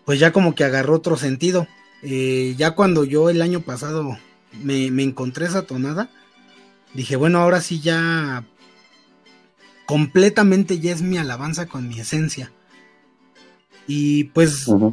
[0.05, 1.67] pues ya como que agarró otro sentido.
[2.03, 4.17] Eh, ya cuando yo el año pasado
[4.63, 6.09] me, me encontré esa tonada,
[6.93, 8.45] dije, bueno, ahora sí ya
[9.85, 12.51] completamente ya es mi alabanza con mi esencia.
[13.87, 14.87] Y pues mm,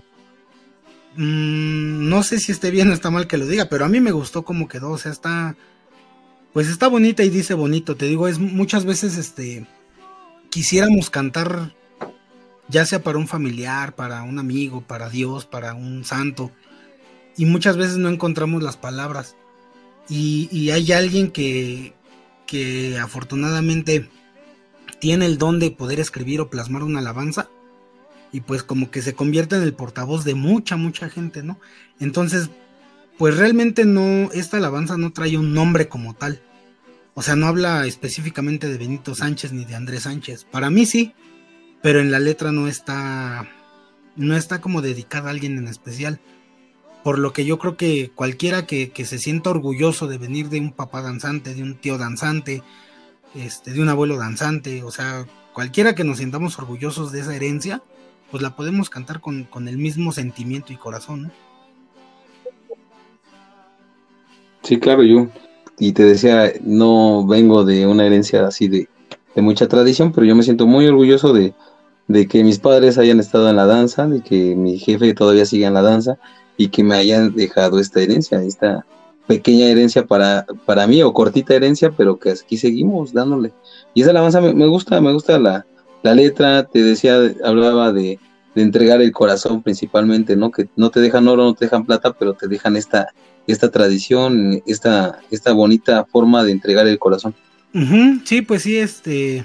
[1.17, 4.13] no sé si esté bien o está mal que lo diga, pero a mí me
[4.13, 5.57] gustó cómo quedó, o sea, está
[6.53, 9.67] pues está bonita y dice bonito, te digo, es muchas veces este
[10.51, 11.75] quisiéramos cantar
[12.69, 16.51] ya sea para un familiar, para un amigo, para Dios, para un santo,
[17.37, 19.37] y muchas veces no encontramos las palabras.
[20.09, 21.95] Y, y hay alguien que,
[22.47, 24.09] que afortunadamente
[25.01, 27.49] tiene el don de poder escribir o plasmar una alabanza,
[28.33, 31.59] y pues como que se convierte en el portavoz de mucha, mucha gente, ¿no?
[31.99, 32.51] Entonces,
[33.17, 36.43] pues realmente no, esta alabanza no trae un nombre como tal.
[37.15, 40.45] O sea, no habla específicamente de Benito Sánchez ni de Andrés Sánchez.
[40.45, 41.15] Para mí sí,
[41.83, 43.49] pero en la letra no está,
[44.15, 46.21] no está como dedicada a alguien en especial.
[47.03, 50.73] Por lo que yo creo que cualquiera que, se sienta orgulloso de venir de un
[50.73, 52.63] papá danzante, de un tío danzante,
[53.35, 57.83] este, de un abuelo danzante, o sea, cualquiera que nos sintamos orgullosos de esa herencia,
[58.31, 61.33] pues la podemos cantar con, el mismo sentimiento y corazón.
[64.63, 65.29] Sí, claro, yo.
[65.79, 68.89] Y te decía, no vengo de una herencia así de,
[69.37, 71.55] mucha tradición, pero yo me siento muy orgulloso de
[72.27, 75.75] que mis padres hayan estado en la danza, de que mi jefe todavía siga en
[75.75, 76.19] la danza
[76.59, 78.85] y que me hayan dejado esta herencia, esta
[79.27, 83.53] pequeña herencia para, para mí o cortita herencia, pero que aquí seguimos dándole.
[83.95, 85.65] Y esa alabanza me, me gusta, me gusta la,
[86.03, 88.19] la letra, te decía, hablaba de,
[88.55, 90.51] de entregar el corazón principalmente, ¿no?
[90.51, 93.13] Que no te dejan oro, no te dejan plata, pero te dejan esta,
[93.47, 97.35] esta tradición, esta, esta bonita forma de entregar el corazón.
[98.25, 99.45] Sí, pues sí, este,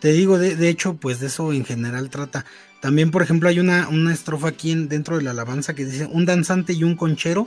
[0.00, 2.44] te digo, de, hecho, pues de eso en general trata.
[2.82, 6.06] También, por ejemplo, hay una, una estrofa aquí en, dentro de la alabanza que dice,
[6.10, 7.46] un danzante y un conchero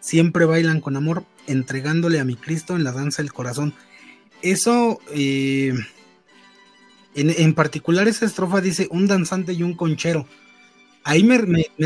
[0.00, 3.74] siempre bailan con amor, entregándole a mi Cristo en la danza del corazón.
[4.40, 5.74] Eso, eh,
[7.14, 10.26] en, particular esa estrofa dice un danzante y un conchero.
[11.04, 11.38] Ahí me,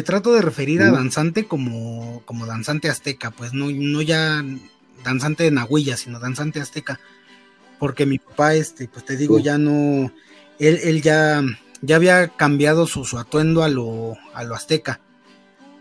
[0.04, 4.44] trato de referir a danzante como, como danzante azteca, pues no, no ya
[5.02, 7.00] danzante de Nahuilla, sino danzante azteca.
[7.80, 10.12] Porque mi papá, este, pues te digo, ya no,
[10.60, 11.42] él, él ya,
[11.84, 15.00] ya había cambiado su, atuendo a lo, a lo azteca.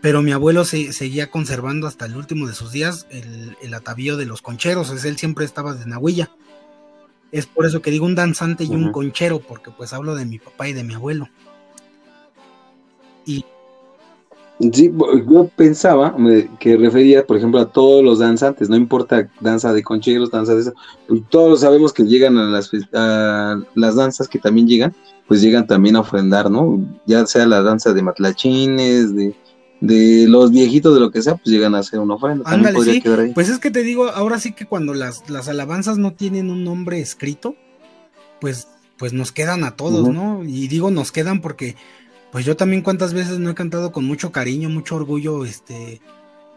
[0.00, 4.16] Pero mi abuelo se, seguía conservando hasta el último de sus días el, el atavío
[4.16, 6.30] de los concheros, es, él siempre estaba de Nahuilla.
[7.32, 10.38] Es por eso que digo un danzante y un conchero, porque pues hablo de mi
[10.38, 11.28] papá y de mi abuelo.
[13.26, 13.44] Y
[14.60, 14.92] Sí,
[15.28, 16.16] yo pensaba
[16.60, 20.60] que refería, por ejemplo, a todos los danzantes, no importa danza de concheros, danza de
[20.60, 20.74] eso,
[21.08, 24.94] pues, todos sabemos que llegan a las, a las danzas que también llegan,
[25.26, 26.80] pues llegan también a ofrendar, ¿no?
[27.04, 29.34] Ya sea la danza de matlachines, de,
[29.80, 32.44] de los viejitos, de lo que sea, pues llegan a hacer una ofrenda.
[33.34, 36.62] Pues es que te digo, ahora sí que cuando las, las alabanzas no tienen un
[36.62, 37.56] nombre escrito,
[38.40, 40.44] pues, pues nos quedan a todos, ¿no?
[40.44, 41.74] Y digo nos quedan porque,
[42.34, 46.00] pues yo también cuántas veces no he cantado con mucho cariño, mucho orgullo, este,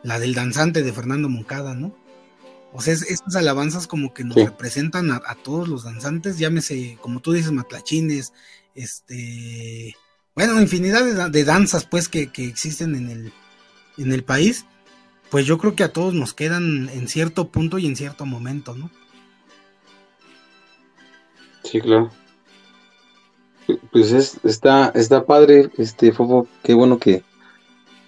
[0.02, 1.96] la del danzante de Fernando Moncada, ¿no?
[2.74, 7.20] O sea, esas alabanzas como que nos representan a, a, todos los danzantes, llámese, como
[7.20, 8.34] tú dices, matlachines,
[8.74, 9.96] este,
[10.34, 13.34] bueno, infinidad de, danzas pues que, existen en el,
[14.00, 14.66] en el país,
[15.30, 18.74] pues yo creo que a todos nos quedan en cierto punto y en cierto momento,
[18.74, 18.90] ¿no?
[21.64, 22.12] Sí, claro.
[23.92, 27.24] Pues es, está, está padre, este Fofo, qué bueno que,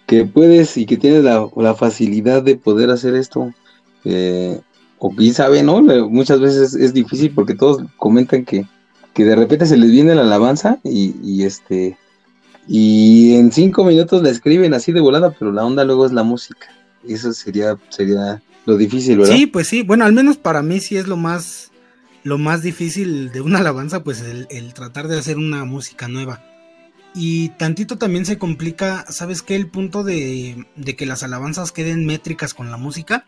[0.08, 3.54] que puedes y que tienes la, facilidad de poder hacer esto.
[4.06, 4.60] Eh,
[4.98, 5.82] o quién sabe, ¿no?
[6.10, 8.66] Muchas veces es difícil porque todos comentan que,
[9.14, 11.98] que de repente se les viene la alabanza y, y este
[12.72, 16.22] y en cinco minutos la escriben así de volada, pero la onda luego es la
[16.22, 16.68] música.
[17.08, 19.34] Eso sería, sería lo difícil, ¿verdad?
[19.36, 19.82] Sí, pues sí.
[19.82, 21.69] Bueno, al menos para mí sí es lo más,
[22.30, 26.44] lo más difícil de una alabanza, pues el, tratar de hacer una música nueva.
[27.14, 29.56] Y tantito también se complica, ¿sabes qué?
[29.56, 33.26] El punto de, de que las alabanzas queden métricas con la música,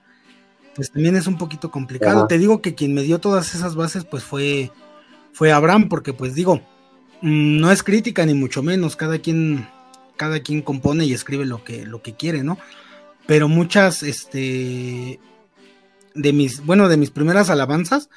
[0.75, 2.27] pues también es un poquito complicado.
[2.27, 4.71] Te digo que quien me dio todas esas bases, pues fue,
[5.33, 6.61] fue Abraham, porque pues digo,
[7.21, 9.67] Mm, no es crítica ni mucho menos, cada quien,
[10.17, 12.57] cada quien compone y escribe lo que, lo que quiere, ¿no?
[13.27, 15.19] Pero muchas, este,
[16.15, 18.09] de mis, bueno, de mis primeras alabanzas,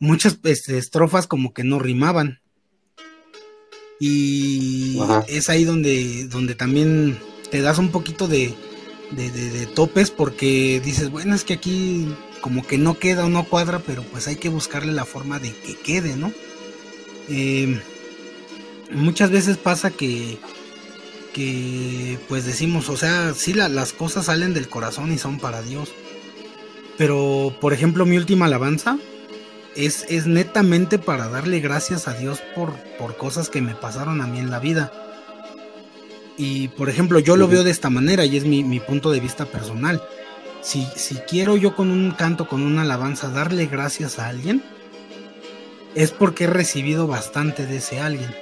[0.00, 2.40] muchas este, estrofas como que no rimaban.
[4.00, 7.18] Y es ahí donde, donde también
[7.50, 8.54] te das un poquito de,
[9.10, 12.08] de, de, topes porque dices, bueno, es que aquí
[12.40, 15.54] como que no queda o no cuadra, pero pues hay que buscarle la forma de
[15.54, 16.32] que quede, ¿no?
[17.28, 17.78] Eh,
[18.90, 20.38] muchas veces pasa que,
[21.34, 25.90] que pues decimos, o sea, sí las cosas salen del corazón y son para Dios.
[26.96, 28.98] Pero, por ejemplo, mi última alabanza
[29.76, 34.26] es, es netamente para darle gracias a Dios por, por cosas que me pasaron a
[34.26, 34.92] mí en la vida.
[36.36, 39.20] Y, por ejemplo, yo lo veo de esta manera y es mi, mi punto de
[39.20, 40.02] vista personal.
[40.62, 44.62] Si, si quiero yo con un canto, con una alabanza, darle gracias a alguien,
[45.94, 48.34] es porque he recibido bastante de ese alguien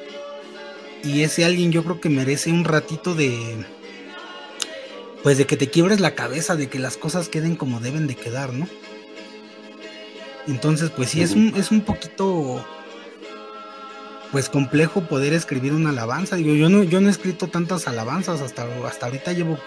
[1.02, 3.64] y ese alguien yo creo que merece un ratito de
[5.22, 8.14] pues de que te quiebres la cabeza, de que las cosas queden como deben de
[8.14, 8.68] quedar, ¿no?
[10.48, 12.64] Entonces, pues sí, es, un, es un poquito
[14.32, 16.36] pues complejo poder escribir una alabanza.
[16.36, 19.58] Digo, yo no, yo no he escrito tantas alabanzas, hasta, hasta ahorita llevo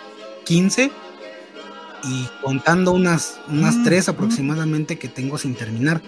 [0.45, 0.91] 15
[2.03, 6.01] y contando unas, unas mm, 3 aproximadamente que tengo sin terminar.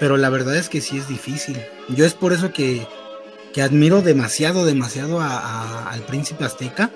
[0.00, 1.58] Pero la verdad es que sí es difícil.
[1.88, 2.86] Yo es por eso que
[3.52, 6.90] que admiro demasiado, demasiado al príncipe azteca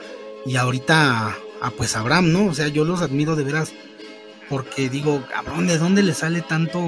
[0.44, 2.46] y ahorita a, pues Abraham, ¿no?
[2.46, 3.72] O sea, yo los admiro de veras
[4.52, 6.78] porque digo, cabrón, ¿de dónde le sale tanto,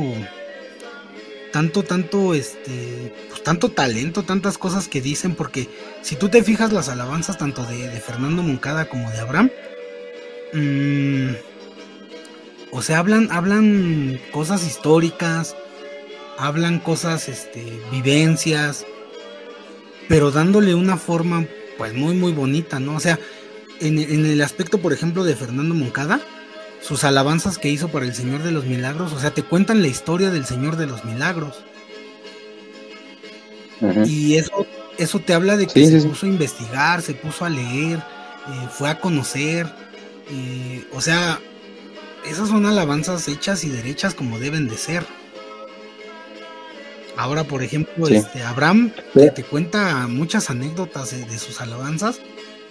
[1.50, 5.35] tanto, tanto, este, pues tanto talento, tantas cosas que dicen?
[5.35, 5.70] Porque
[6.03, 9.50] si tú te fijas las alabanzas tanto de, Fernando Moncada como de Abraham,
[10.53, 11.31] mm,
[12.70, 15.57] o sea, hablan, hablan cosas históricas,
[16.37, 18.85] hablan cosas, este, vivencias,
[20.07, 21.46] pero dándole una forma
[21.79, 22.96] pues muy muy bonita, ¿no?
[22.96, 23.18] O sea,
[23.81, 26.20] en, en, el aspecto, por ejemplo, de Fernando Moncada,
[26.85, 29.88] sus alabanzas que hizo para el Señor de los Milagros, o sea, te cuentan la
[29.88, 31.64] historia del Señor de los Milagros.
[34.07, 34.66] Y eso,
[34.99, 38.90] eso te habla de que se puso a investigar, se puso a leer, eh, fue
[38.90, 39.66] a conocer,
[40.31, 41.40] eh, o sea,
[42.27, 45.07] esas son alabanzas hechas y derechas como deben de ser.
[47.16, 52.20] Ahora, por ejemplo, este Abraham te cuenta muchas anécdotas de, sus alabanzas,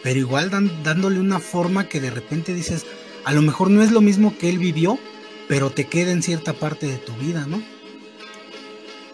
[0.03, 0.51] pero igual
[0.83, 2.85] dándole una forma que de repente dices,
[3.25, 4.99] a lo mejor no es lo mismo que él vivió,
[5.47, 7.61] pero te queda en cierta parte de tu vida, ¿no?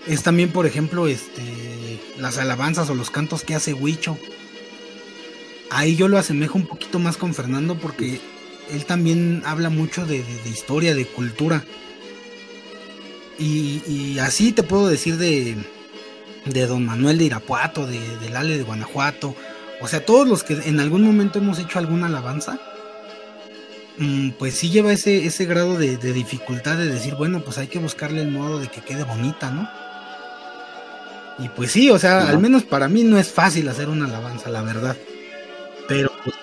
[0.07, 4.17] Es también, por ejemplo, este, las alabanzas o los cantos que hace Huicho.
[5.69, 8.19] Ahí yo lo asemejo un poquito más con Fernando porque
[8.71, 11.63] él también habla mucho de, historia, de cultura.
[13.37, 15.55] Y, así te puedo decir de,
[16.45, 19.35] de Don Manuel de Irapuato, de, del Ale de Guanajuato.
[19.81, 22.59] O sea, todos los que en algún momento hemos hecho alguna alabanza,
[24.37, 28.21] pues sí lleva ese, ese grado de, dificultad de decir, bueno, pues hay que buscarle
[28.21, 29.69] el modo de que quede bonita, ¿no?
[31.37, 34.49] Y pues sí, o sea, al menos para mí no es fácil hacer una alabanza,
[34.49, 34.95] la verdad.
[35.87, 36.35] Pero pues,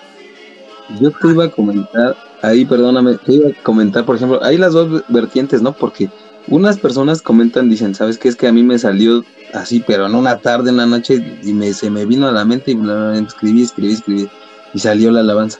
[0.99, 4.73] yo te iba a comentar, ahí perdóname, te iba a comentar, por ejemplo, hay las
[4.73, 5.73] dos vertientes, ¿no?
[5.73, 6.09] Porque
[6.47, 8.29] unas personas comentan, dicen, ¿sabes qué?
[8.29, 11.53] Es que a mí me salió así, pero en una tarde, en la noche, y
[11.53, 12.79] me, se me vino a la mente y
[13.25, 14.29] escribí, escribí, escribí,
[14.73, 15.59] y salió la alabanza.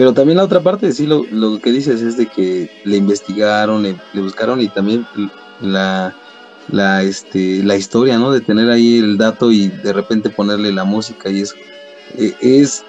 [0.00, 3.82] Pero también la otra parte, sí, lo, lo que dices es de que le investigaron,
[3.82, 5.06] le, buscaron y también
[5.60, 6.16] la,
[6.68, 8.32] la, este, la historia, ¿no?
[8.32, 11.54] De tener ahí el dato y de repente ponerle la música y eso.
[12.16, 12.82] E, es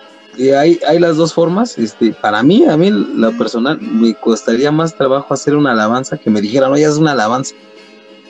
[0.58, 1.78] hay, hay las dos formas.
[1.78, 6.30] Este, para mí, a mí, la personal, me costaría más trabajo hacer una alabanza que
[6.30, 7.54] me dijeran, oye, es una alabanza.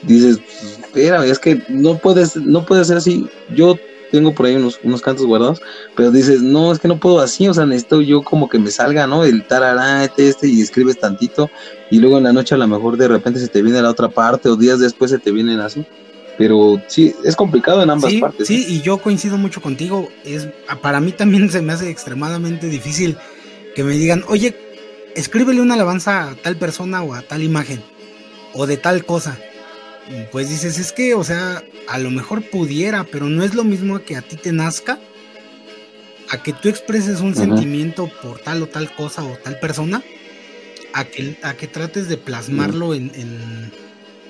[0.02, 0.40] Dices,
[0.80, 3.28] espera, es que no puedes, no puede ser así.
[3.54, 3.76] Yo
[4.12, 5.60] tengo por ahí unos, unos cantos guardados,
[5.96, 8.70] pero dices, no, es que no puedo así, o sea, necesito yo como que me
[8.70, 9.24] salga, ¿no?
[9.24, 11.50] El tarará, este, este, y escribes tantito,
[11.90, 14.08] y luego en la noche a lo mejor de repente se te viene la otra
[14.08, 15.84] parte, o días después se te vienen así
[16.38, 18.48] pero sí, es complicado en ambas partes.
[18.48, 20.08] Sí, y yo coincido mucho contigo.
[20.24, 20.48] Es,
[20.80, 23.16] para mí también se me hace extremadamente difícil
[23.74, 24.56] que me digan, oye,
[25.14, 27.82] escríbele una alabanza a tal persona o a tal imagen,
[28.54, 29.38] o de tal cosa.
[30.30, 34.02] Pues dices, es que, o sea, a lo mejor pudiera, pero no es lo mismo
[34.02, 34.98] que a ti te nazca,
[36.30, 40.02] a que tú expreses un sentimiento por tal o tal cosa o tal persona,
[40.92, 43.72] a que, a que trates de plasmarlo en, en,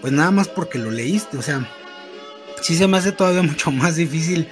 [0.00, 1.68] pues nada más porque lo leíste, o sea,
[2.60, 4.48] sí se me hace todavía mucho más difícil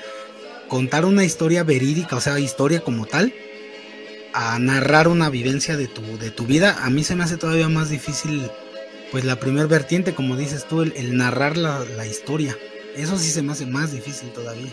[0.69, 3.35] contar una historia verídica, o sea, historia como tal,
[4.33, 6.79] a narrar una vivencia de tu, de tu vida.
[6.83, 8.49] A mí se me hace todavía más difícil,
[9.11, 12.57] pues la primer vertiente, como dices tú, el, narrar la, historia.
[12.97, 14.73] Eso sí se me hace más difícil todavía.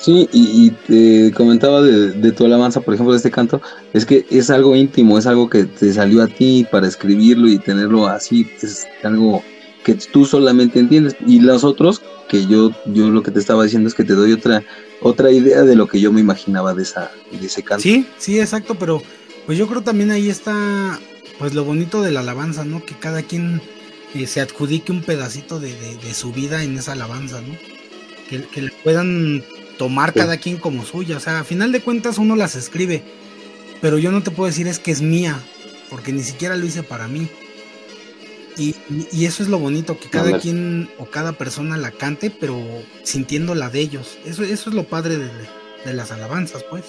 [0.00, 3.60] Sí, y, te comentaba de, de, tu alabanza, por ejemplo, de este canto,
[3.92, 7.58] es que es algo íntimo, es algo que te salió a ti para escribirlo y
[7.58, 9.42] tenerlo así, es algo
[9.84, 11.16] que tú solamente entiendes.
[11.26, 14.32] Y los otros, que yo, yo lo que te estaba diciendo es que te doy
[14.32, 14.62] otra,
[15.00, 17.82] otra idea de lo que yo me imaginaba de, esa, de ese canto.
[17.82, 19.02] Sí, sí, exacto, pero
[19.46, 21.00] pues yo creo también ahí está
[21.38, 22.84] pues lo bonito de la alabanza, ¿no?
[22.84, 23.60] Que cada quien
[24.14, 25.74] eh, se adjudique un pedacito de,
[26.14, 27.54] su vida en esa alabanza, ¿no?
[28.28, 29.44] Que, que le puedan
[29.78, 31.16] tomar cada quien como suya.
[31.16, 33.02] O sea, a final de cuentas uno las escribe,
[33.80, 35.40] pero yo no te puedo decir es que es mía,
[35.88, 37.28] porque ni siquiera lo hice para mí.
[38.58, 38.74] Y,
[39.24, 42.60] eso es lo bonito, que cada quien o cada persona la cante, pero
[43.04, 44.18] sintiendo la de ellos.
[44.26, 46.84] Eso, eso es lo padre de, las alabanzas, pues.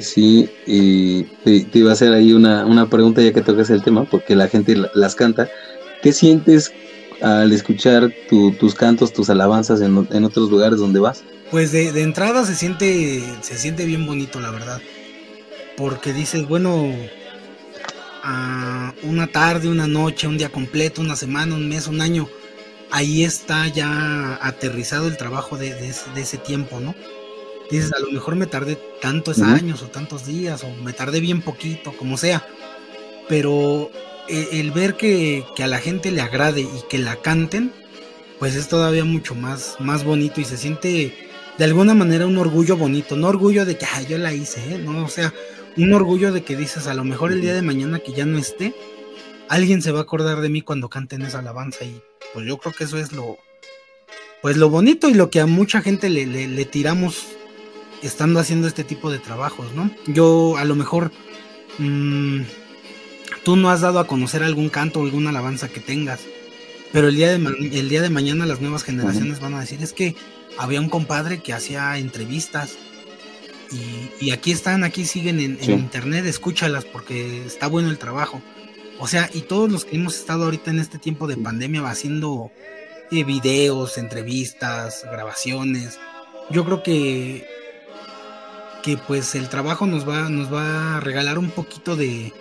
[0.00, 4.36] Sí, y te, iba a hacer ahí una, pregunta ya que tocas el tema, porque
[4.36, 5.48] la gente las canta.
[6.02, 6.72] ¿Qué sientes
[7.20, 11.22] al escuchar tus cantos, tus alabanzas en, en, otros lugares donde vas?
[11.50, 14.80] Pues de, de entrada se siente, se siente bien bonito, la verdad.
[15.76, 16.92] Porque dices, bueno,
[18.22, 22.28] a una tarde, una noche, un día completo, una semana, un mes, un año,
[22.90, 26.94] ahí está ya aterrizado el trabajo de, ese, tiempo, ¿no?
[27.70, 31.40] Dices, a lo mejor me tardé tantos años o tantos días, o me tardé bien
[31.40, 32.46] poquito, como sea,
[33.28, 33.90] pero
[34.28, 37.72] e, el, ver que, a la gente le agrade y que la canten,
[38.40, 41.14] pues es todavía mucho más, más bonito y se siente
[41.58, 44.78] de alguna manera un orgullo bonito, no orgullo de que yo la hice, ¿eh?
[44.78, 45.32] no, o sea,
[45.76, 48.38] un orgullo de que dices, a lo mejor el día de mañana que ya no
[48.38, 48.74] esté,
[49.48, 52.00] alguien se va a acordar de mí cuando canten esa alabanza y
[52.32, 53.36] pues yo creo que eso es lo,
[54.42, 57.26] pues lo bonito y lo que a mucha gente le, le, tiramos
[58.02, 59.90] estando haciendo este tipo de trabajos, ¿no?
[60.06, 61.12] Yo a lo mejor
[61.78, 62.40] mm,
[63.44, 66.20] tú no has dado a conocer algún canto o alguna alabanza que tengas
[66.92, 69.92] pero el día de, el día de mañana las nuevas generaciones van a decir, es
[69.92, 70.16] que
[70.58, 72.76] había un compadre que hacía entrevistas
[74.20, 78.42] y, aquí están, aquí siguen en, internet, escúchalas porque está bueno el trabajo.
[78.98, 82.50] O sea, y todos los que hemos estado ahorita en este tiempo de pandemia haciendo
[83.12, 85.98] eh, videos, entrevistas, grabaciones,
[86.50, 87.46] yo creo que
[88.82, 92.32] que pues el trabajo nos va, nos va a regalar un poquito de,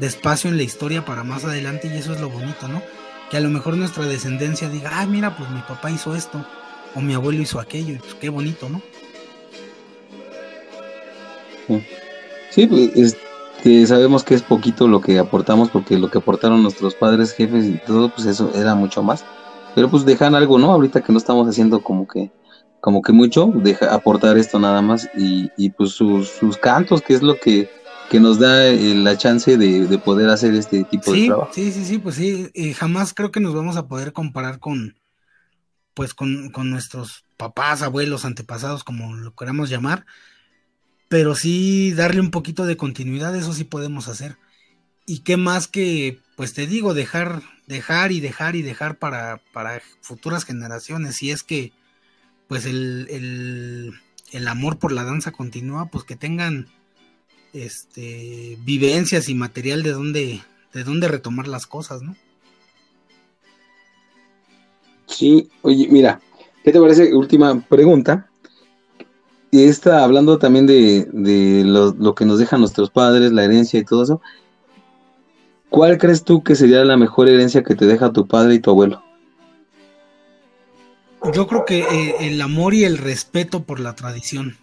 [0.00, 2.82] espacio en la historia para más adelante y eso es lo bonito, ¿no?
[3.30, 6.44] Que a lo mejor nuestra descendencia diga, ah, mira, pues mi papá hizo esto,
[6.94, 8.82] o mi abuelo hizo aquello, y pues qué bonito, ¿no?
[12.50, 13.16] Sí, pues
[13.62, 17.64] que sabemos que es poquito lo que aportamos, porque lo que aportaron nuestros padres, jefes
[17.64, 19.24] y todo, pues eso era mucho más.
[19.74, 20.70] Pero pues dejan algo, ¿no?
[20.70, 22.30] Ahorita que no estamos haciendo como que
[22.84, 27.14] como que mucho, deja aportar esto nada más y, y pues sus, sus, cantos, que
[27.14, 27.70] es lo que,
[28.10, 31.50] que nos da eh, la chance de, de, poder hacer este tipo de trabajo.
[31.54, 34.98] Sí, sí, sí, pues sí, eh, jamás creo que nos vamos a poder comparar con,
[35.94, 40.04] pues con, con nuestros papás, abuelos, antepasados, como lo queramos llamar,
[41.08, 44.36] pero sí darle un poquito de continuidad, eso sí podemos hacer.
[45.06, 49.80] Y qué más que, pues te digo, dejar, dejar y dejar y dejar para, para
[50.02, 51.72] futuras generaciones, si es que
[52.48, 53.92] pues el,
[54.46, 56.66] amor por la danza continúa, pues que tengan
[57.52, 60.42] este, vivencias y material de dónde,
[60.72, 62.16] de retomar las cosas, ¿no?
[65.06, 66.20] Sí, oye, mira,
[66.64, 67.14] ¿qué te parece?
[67.14, 68.28] Última pregunta.
[69.50, 73.78] Y está hablando también de, de lo, lo, que nos dejan nuestros padres, la herencia
[73.78, 74.20] y todo eso.
[75.70, 78.70] ¿Cuál crees tú que sería la mejor herencia que te deja tu padre y tu
[78.70, 79.03] abuelo?
[81.32, 84.56] Yo creo que eh, el amor y el respeto por la tradición.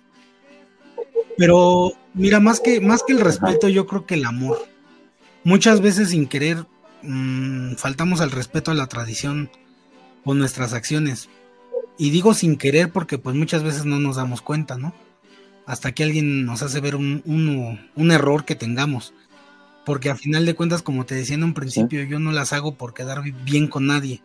[1.38, 4.60] Pero mira, más que, más que el respeto, yo creo que el amor.
[5.44, 6.66] Muchas veces sin querer
[7.02, 9.50] mmm, faltamos al respeto a la tradición
[10.24, 11.30] con nuestras acciones.
[11.98, 14.94] Y digo sin querer porque pues muchas veces no nos damos cuenta, ¿no?
[15.66, 19.14] Hasta que alguien nos hace ver un, un, un error que tengamos.
[19.86, 22.76] Porque a final de cuentas, como te decía en un principio, yo no las hago
[22.76, 24.22] por quedar bien con nadie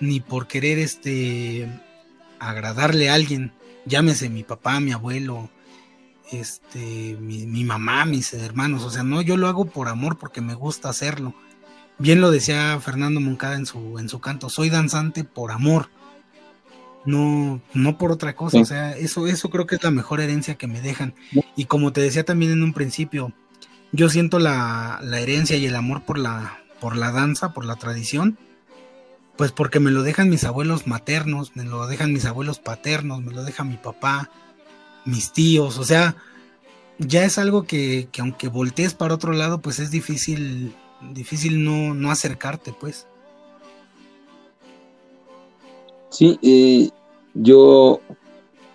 [0.00, 1.68] ni por querer este
[2.38, 3.52] agradarle a alguien,
[3.84, 5.50] llámese mi papá, mi abuelo,
[6.30, 10.54] este, mi, mamá, mis hermanos, o sea, no, yo lo hago por amor, porque me
[10.54, 11.34] gusta hacerlo.
[11.98, 15.90] Bien lo decía Fernando Moncada en su, en su canto, soy danzante por amor,
[17.04, 20.56] no, no por otra cosa, o sea, eso, eso creo que es la mejor herencia
[20.56, 21.14] que me dejan.
[21.56, 23.32] Y como te decía también en un principio,
[23.90, 27.76] yo siento la, la herencia y el amor por la, por la danza, por la
[27.76, 28.38] tradición,
[29.38, 33.32] pues porque me lo dejan mis abuelos maternos, me lo dejan mis abuelos paternos, me
[33.32, 34.30] lo deja mi papá,
[35.04, 36.16] mis tíos, o sea,
[36.98, 40.74] ya es algo que, aunque voltees para otro lado, pues es difícil,
[41.14, 43.06] difícil no, no acercarte, pues.
[46.10, 46.92] Sí,
[47.32, 48.00] yo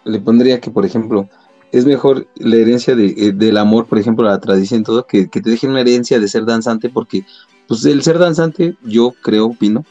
[0.06, 1.28] le pondría que, por ejemplo,
[1.74, 5.42] es mejor la herencia de, eh, del amor, por ejemplo, la tradición, todo, que, que
[5.42, 7.26] te dejen una herencia de ser danzante, porque,
[7.68, 9.84] pues, el ser danzante, yo creo, opino,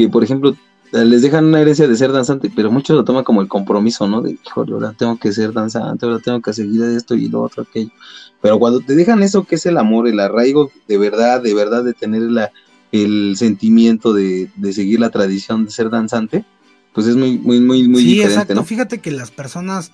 [0.00, 0.56] que por ejemplo
[0.92, 4.22] les dejan una herencia de ser danzante, pero muchos lo toman como el compromiso, ¿no?
[4.22, 7.62] De, híjole, ahora tengo que ser danzante, ahora tengo que seguir esto y lo otro,
[7.62, 7.90] aquello.
[8.40, 11.84] Pero cuando te dejan eso, que es el amor, el arraigo de verdad, de verdad,
[11.84, 12.50] de tener la,
[12.90, 16.44] el sentimiento de, seguir la tradición de ser danzante,
[16.92, 18.64] pues es muy, muy, muy, muy sí, diferente, exacto.
[18.64, 19.92] Fíjate que las personas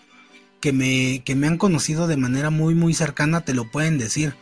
[0.60, 4.34] que me, que me han conocido de manera muy, muy cercana te lo pueden decir.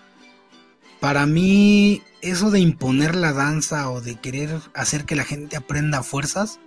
[1.05, 6.03] Para mí, eso de imponer la danza o de querer hacer que la gente aprenda
[6.03, 6.61] fuerzas,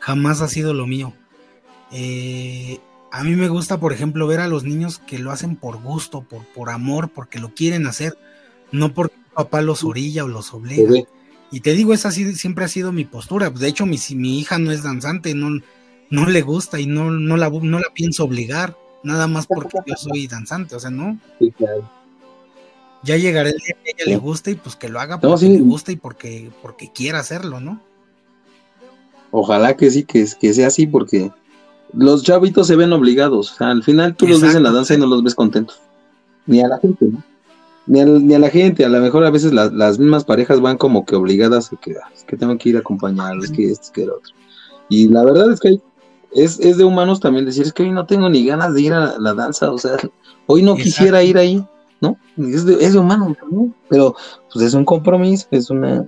[0.00, 1.12] jamás ha sido lo mío.
[1.92, 2.80] Eh,
[3.12, 6.22] a mí me gusta, por ejemplo, ver a los niños que lo hacen por gusto,
[6.22, 8.18] por, por amor, porque lo quieren hacer,
[8.72, 10.92] no porque papá los orilla o los obliga.
[11.52, 13.48] Y te digo, esa siempre ha sido mi postura.
[13.50, 15.60] De hecho, mi, mi hija no es danzante, no,
[16.10, 19.94] no le gusta y no, no, la, no la pienso obligar, nada más porque yo
[19.94, 21.16] soy danzante, o sea, no.
[21.38, 21.88] Sí, claro
[23.04, 25.48] ya llegará el día que a ella le guste y pues que lo haga porque
[25.48, 27.80] le gusta y porque, porque quiera hacerlo, ¿no?
[29.30, 31.30] Ojalá que sí, que, que sea así, porque
[31.92, 33.60] los chavitos se ven obligados.
[33.60, 35.80] al final tú los ves en la danza y no los ves contentos.
[36.46, 37.22] Ni a la gente, ¿no?
[37.86, 40.78] Ni a, ni a la gente, a lo mejor a veces las mismas parejas van
[40.78, 43.84] como que obligadas a que, ah, es que tengo que ir a acompañarles, que esto,
[43.84, 44.34] es que el otro.
[44.88, 45.80] Y la verdad es que
[46.32, 48.92] es, es de humanos también decir, es que hoy no tengo ni ganas de ir
[48.92, 49.96] a la, danza, o sea,
[50.46, 51.64] hoy no quisiera ir ahí.
[52.04, 52.18] ¿No?
[52.54, 53.34] Es de, humano,
[53.88, 54.14] pero
[54.52, 56.06] pues es un compromiso, es una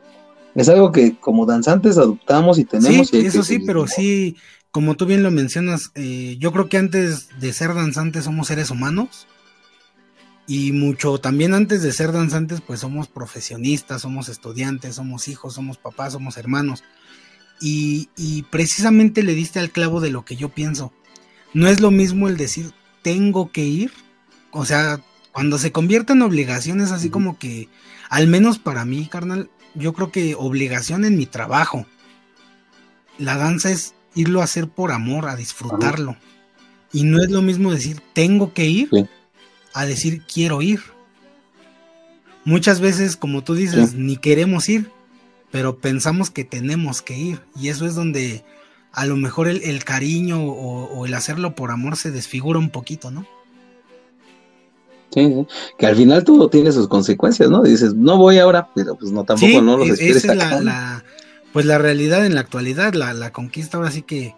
[0.55, 3.09] es algo que como danzantes adoptamos y tenemos.
[3.09, 4.36] Sí, eso sí, pero sí,
[4.70, 8.70] como tú bien lo mencionas, eh, yo creo que antes de ser danzantes somos seres
[8.70, 9.26] humanos
[10.47, 15.76] y mucho también antes de ser danzantes pues somos profesionistas, somos estudiantes, somos hijos, somos
[15.76, 16.84] papás, somos hermanos.
[17.61, 20.92] y, y precisamente le diste al clavo de lo que yo pienso.
[21.53, 22.72] No es lo mismo el decir
[23.03, 23.92] tengo que ir,
[24.51, 25.01] o sea,
[25.37, 27.68] cuando se convierte en obligación es así como que,
[28.09, 31.84] al menos para mí, carnal, yo creo que obligación en mi trabajo.
[33.18, 36.16] La danza es irlo a hacer por amor, a disfrutarlo.
[36.91, 38.89] Y no es lo mismo decir tengo que ir
[39.74, 40.80] a decir quiero ir.
[42.47, 44.91] Muchas veces, como tú dices, ni queremos ir,
[45.51, 47.43] pero pensamos que tenemos que ir.
[47.61, 48.43] Y eso es donde
[48.91, 53.26] a lo mejor el, cariño o, el hacerlo por amor se desfigura un poquito, ¿no?
[55.11, 55.47] Sí,
[55.79, 57.63] que al final todo tiene sus consecuencias, ¿no?
[57.63, 61.05] Dices, no voy ahora, pero pues no, tampoco no los esperes esa es la,
[61.53, 64.35] pues la realidad en la actualidad, la, la conquista ahora sí que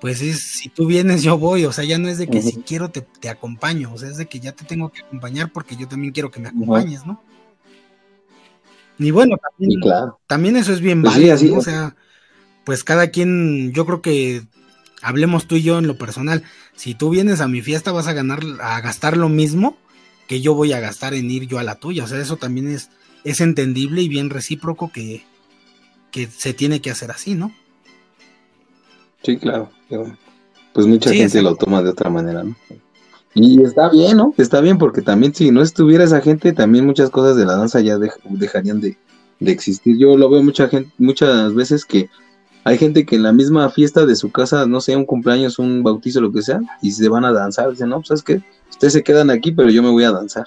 [0.00, 2.62] pues es, si tú vienes, yo voy, o sea, ya no es de que si
[2.62, 5.76] quiero te, te, acompaño, o sea, es de que ya te tengo que acompañar porque
[5.76, 7.20] yo también quiero que me acompañes, ¿no?
[8.98, 10.18] Y bueno, también, claro.
[10.26, 11.96] también eso es bien pues válido, o sea,
[12.64, 14.42] pues cada quien, yo creo que
[15.02, 16.44] hablemos tú y yo en lo personal,
[16.74, 19.76] si tú vienes a mi fiesta vas a ganar, a gastar lo mismo
[20.28, 22.68] que yo voy a gastar en ir yo a la tuya, o sea, eso también
[22.68, 22.90] es,
[23.24, 25.24] es entendible y bien recíproco que,
[26.12, 27.52] que se tiene que hacer así, ¿no?
[29.22, 29.70] Sí, claro,
[30.72, 32.54] pues mucha gente lo toma de otra manera, ¿no?
[33.34, 34.34] Y está bien, ¿no?
[34.36, 37.80] Está bien porque también si no estuviera esa gente, también muchas cosas de la danza
[37.80, 38.96] ya dejarían de,
[39.40, 39.96] existir.
[39.96, 42.10] Yo lo veo mucha gente, muchas veces que
[42.64, 45.82] hay gente que en la misma fiesta de su casa, no sé, un cumpleaños, un
[45.82, 47.70] bautizo, lo que sea, y se van a danzar.
[47.70, 50.46] Dicen, no, pues es que ustedes se quedan aquí, pero yo me voy a danzar.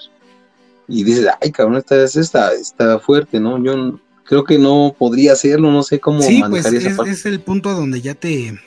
[0.88, 3.62] Y dices, ay, cabrón, esta, esta está fuerte, ¿no?
[3.62, 7.72] Yo creo que no podría hacerlo, no sé cómo sí, pues es, es el punto
[7.74, 8.58] donde ya te,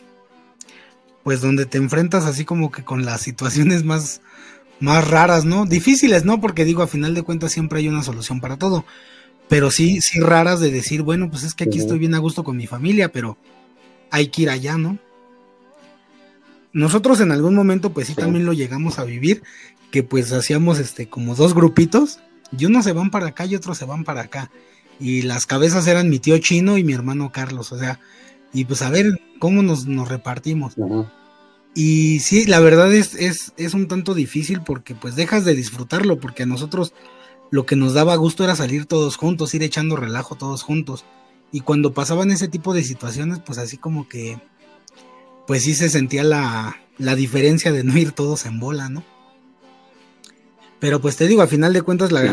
[1.24, 4.22] pues donde te enfrentas así como que con las situaciones más,
[4.80, 5.66] más raras, ¿no?
[5.66, 6.40] Difíciles, ¿no?
[6.40, 8.86] Porque digo, a final de cuentas siempre hay una solución para todo,
[9.50, 12.44] pero sí, sí raras de decir, bueno, pues es que aquí estoy bien a gusto
[12.44, 13.38] con mi familia, pero
[14.12, 15.00] hay que ir allá, ¿no?
[16.76, 19.42] Nosotros en algún momento, pues sí, también lo llegamos a vivir,
[19.92, 22.20] que pues hacíamos este como dos grupitos,
[22.56, 24.52] y unos se van para acá y otros se van para acá
[25.00, 28.00] y las cabezas eran mi tío chino y mi hermano Carlos, o sea,
[28.54, 30.76] y pues a ver cómo nos, nos repartimos.
[31.74, 36.20] Y sí, la verdad es, es, es, un tanto difícil porque pues dejas de disfrutarlo,
[36.20, 36.94] porque a nosotros
[37.52, 41.04] lo que nos daba gusto era salir todos juntos, ir echando relajo todos juntos.
[41.52, 44.40] Y cuando pasaban ese tipo de situaciones, pues así como que,
[45.48, 49.04] pues sí se sentía la, la diferencia de no ir todos en bola, ¿no?
[50.80, 52.24] Pero pues te digo, a final de cuentas la,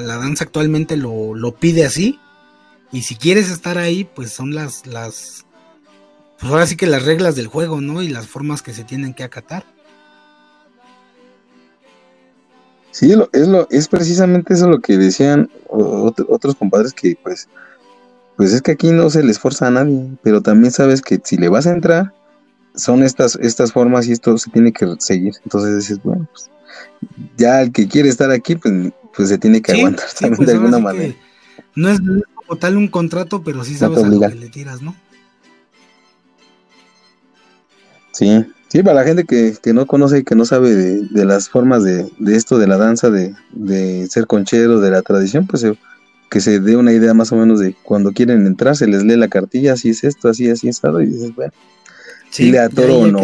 [0.00, 2.18] danza actualmente lo, pide así.
[2.90, 5.44] Y si quieres estar ahí, pues son las, las,
[6.40, 8.02] pues ahora sí que las reglas del juego, ¿no?
[8.02, 9.64] Y las formas que se tienen que acatar.
[12.90, 17.48] Sí, es, lo, es precisamente eso lo que decían otros compadres que pues,
[18.36, 21.36] pues es que aquí no se les forza a nadie, pero también sabes que si
[21.36, 22.12] le vas a entrar,
[22.78, 25.34] son estas, estas formas y esto se tiene que seguir.
[25.44, 26.50] Entonces dices, bueno, pues
[27.36, 30.54] ya el que quiere estar aquí, pues, pues se tiene que aguantar también pues de
[30.54, 31.14] alguna manera.
[31.74, 32.00] No es
[32.34, 34.94] como tal un contrato, pero sí sabes a lo que le tiras, ¿no?
[38.12, 41.84] Sí, sí, para la gente que, no conoce y que no sabe de, las formas
[41.84, 45.78] de, esto, de la danza, de, ser conchero, de la tradición, pues eh,
[46.30, 49.16] que se dé una idea más o menos de cuando quieren entrar, se les lee
[49.16, 51.52] la cartilla, así es esto, así, así es, y dices, bueno,
[52.30, 53.20] sí, le atoro o no.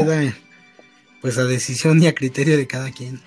[1.21, 3.21] pues a decisión y a criterio de cada quien.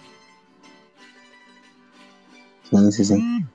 [2.69, 3.45] Sí, sí, sí.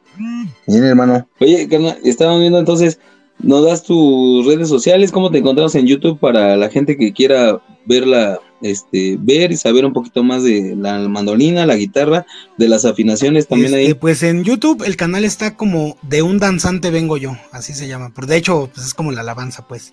[0.67, 1.29] Bien, hermano.
[1.41, 1.99] Oye, carnal,
[2.41, 2.99] viendo entonces,
[3.39, 5.13] ¿nos das tus redes sociales?
[5.13, 9.85] ¿Cómo te encontramos en YouTube para la gente que quiera verla, este, ver y saber
[9.85, 12.27] un poquito más de la mandolina, la guitarra,
[12.59, 13.87] de las afinaciones también ahí?
[13.87, 17.89] Este, pues en YouTube el canal está como de un danzante vengo yo, así se
[17.89, 18.11] llama.
[18.11, 19.93] Por de hecho, pues es como la alabanza, pues.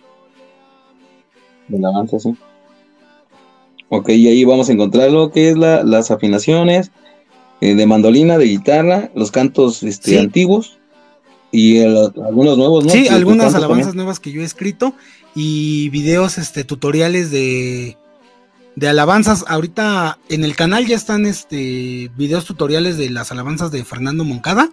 [1.70, 2.36] De la alabanza, sí.
[3.90, 6.92] Ok, y ahí vamos a encontrar lo que es la, las afinaciones,
[7.62, 10.78] eh, de mandolina, de guitarra, los cantos este, antiguos
[11.52, 12.92] y algunos nuevos, ¿no?
[12.92, 14.94] Sí, algunas alabanzas nuevas que yo he escrito
[15.36, 17.98] y videos, este, tutoriales de,
[18.76, 19.44] de alabanzas.
[19.48, 24.70] Ahorita en el canal ya están este videos tutoriales de las alabanzas de Fernando Moncada.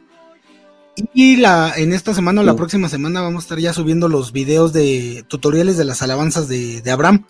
[1.12, 4.32] Y la, en esta semana o la próxima semana vamos a estar ya subiendo los
[4.32, 7.24] videos de tutoriales de las alabanzas de, de Abraham.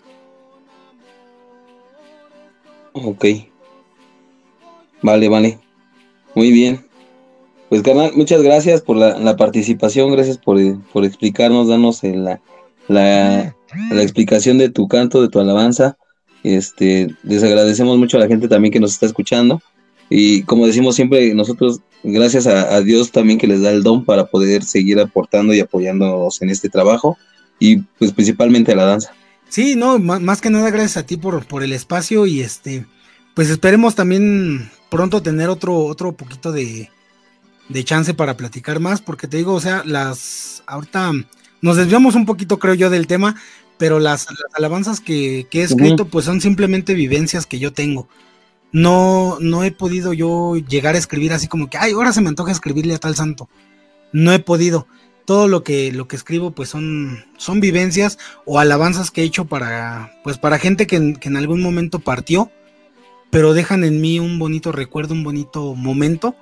[2.93, 3.25] Ok.
[5.01, 5.59] Vale, vale.
[6.33, 6.87] Muy bien.
[7.69, 10.57] Pues, carnal, muchas gracias por la, participación, gracias por,
[11.03, 12.41] explicarnos, darnos la,
[12.87, 13.53] la,
[13.91, 15.97] explicación de tu canto, de tu alabanza.
[16.43, 19.61] Este, les agradecemos mucho a la gente también que nos está escuchando.
[20.09, 24.25] Y como decimos siempre, nosotros, gracias a, Dios también que les da el don para
[24.25, 27.17] poder seguir aportando y apoyándonos en este trabajo.
[27.59, 29.11] y pues principalmente a la danza.
[29.49, 32.85] Sí, no, más que nada gracias a ti por, por el espacio y este,
[33.33, 36.89] pues esperemos también pronto tener otro, otro poquito de,
[37.69, 41.11] de chance para platicar más, porque te digo, o sea, las, ahorita
[41.61, 43.35] nos desviamos un poquito creo yo del tema,
[43.77, 48.07] pero las, alabanzas que, he escrito pues son simplemente vivencias que yo tengo.
[48.71, 52.29] No, no he podido yo llegar a escribir así como que, ay, ahora se me
[52.29, 53.49] antoja escribirle a tal santo.
[54.11, 54.87] No he podido
[55.27, 59.43] todo lo que, lo que escribo pues son, son vivencias o alabanzas que he hecho
[59.43, 62.49] para, pues para gente que, en algún momento partió,
[63.29, 66.33] pero dejan en mí un bonito recuerdo, un bonito momento,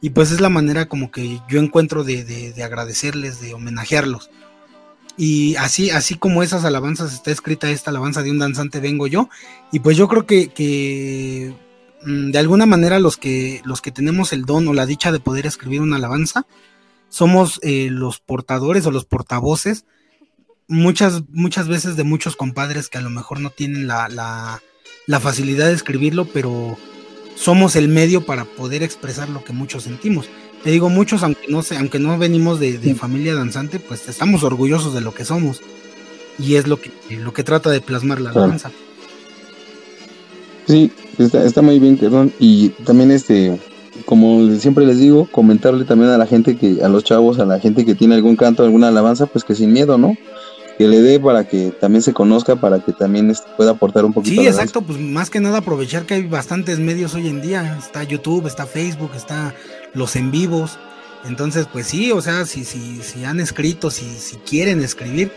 [0.00, 4.30] y pues es la manera como que yo encuentro de, de, agradecerles, de homenajearlos.
[5.16, 9.28] Y así, así como esas alabanzas está escrita esta alabanza de un danzante vengo yo,
[9.70, 11.54] y pues yo creo que, que
[12.06, 15.46] de alguna manera los que, los que tenemos el don o la dicha de poder
[15.46, 16.46] escribir una alabanza,
[17.08, 19.84] somos eh, los portadores o los portavoces
[20.68, 24.08] muchas, muchas veces de muchos compadres que a lo mejor no tienen la,
[25.06, 26.76] la, facilidad de escribirlo, pero
[27.36, 30.28] somos el medio para poder expresar lo que muchos sentimos.
[30.62, 34.94] Te digo, muchos, aunque no, sé, aunque no venimos de, familia danzante, pues estamos orgullosos
[34.94, 35.60] de lo que somos.
[36.38, 38.72] Y es lo que, lo que trata de plasmar la danza.
[40.66, 42.32] Sí, está, está muy bien, perdón.
[42.38, 43.58] Y también este,
[44.04, 47.60] como siempre les digo, comentarle también a la gente que, a los chavos, a la
[47.60, 50.16] gente que tiene algún canto, alguna alabanza, pues que sin miedo, ¿no?
[50.78, 54.12] Que le dé para que también se conozca, para que también este, pueda aportar un
[54.12, 54.40] poquito.
[54.40, 57.78] Sí, exacto, pues más que nada aprovechar que hay bastantes medios hoy en día.
[57.78, 59.54] Está YouTube, está Facebook, está
[59.94, 60.78] los en vivos.
[61.24, 65.30] Entonces, pues sí, o sea, si, si, si han escrito, si, si quieren escribir,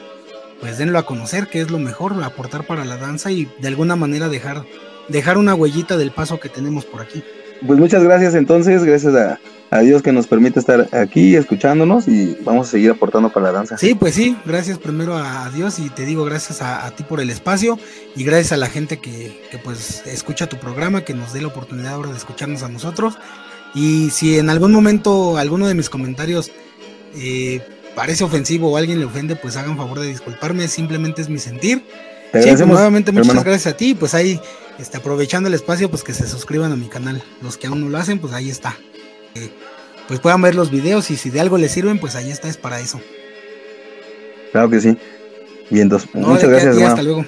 [0.60, 3.96] pues denlo a conocer, que es lo mejor, aportar para la danza y de alguna
[3.96, 4.66] manera dejar,
[5.08, 7.24] dejar una huellita del paso que tenemos por aquí.
[7.66, 9.40] Pues muchas gracias entonces, gracias a,
[9.82, 13.78] Dios que nos permite estar aquí escuchándonos y vamos a seguir aportando para la danza.
[13.78, 17.30] Sí, pues sí, gracias primero a Dios y te digo gracias a, ti por el
[17.30, 17.78] espacio
[18.16, 21.94] y gracias a la gente que, pues escucha tu programa, que nos dé la oportunidad
[21.94, 23.18] ahora de escucharnos a nosotros.
[23.76, 26.52] Y si en algún momento alguno de mis comentarios
[27.18, 27.62] eh,
[27.94, 31.84] parece ofensivo o alguien le ofende, pues hagan favor de disculparme, simplemente es mi sentir.
[32.34, 34.40] Sí, pues, nuevamente muchas gracias a ti, pues ahí
[34.80, 37.24] este, aprovechando el espacio, pues que se suscriban a mi canal.
[37.42, 38.76] Los que aún no lo hacen, pues ahí está.
[39.36, 39.50] Eh,
[40.08, 42.58] pues puedan ver los videos y si de algo les sirven, pues ahí está, es
[42.58, 43.02] para eso.
[44.52, 44.98] Claro que sí.
[45.70, 46.78] Bien, entonces, muchas gracias.
[46.78, 47.26] hasta luego.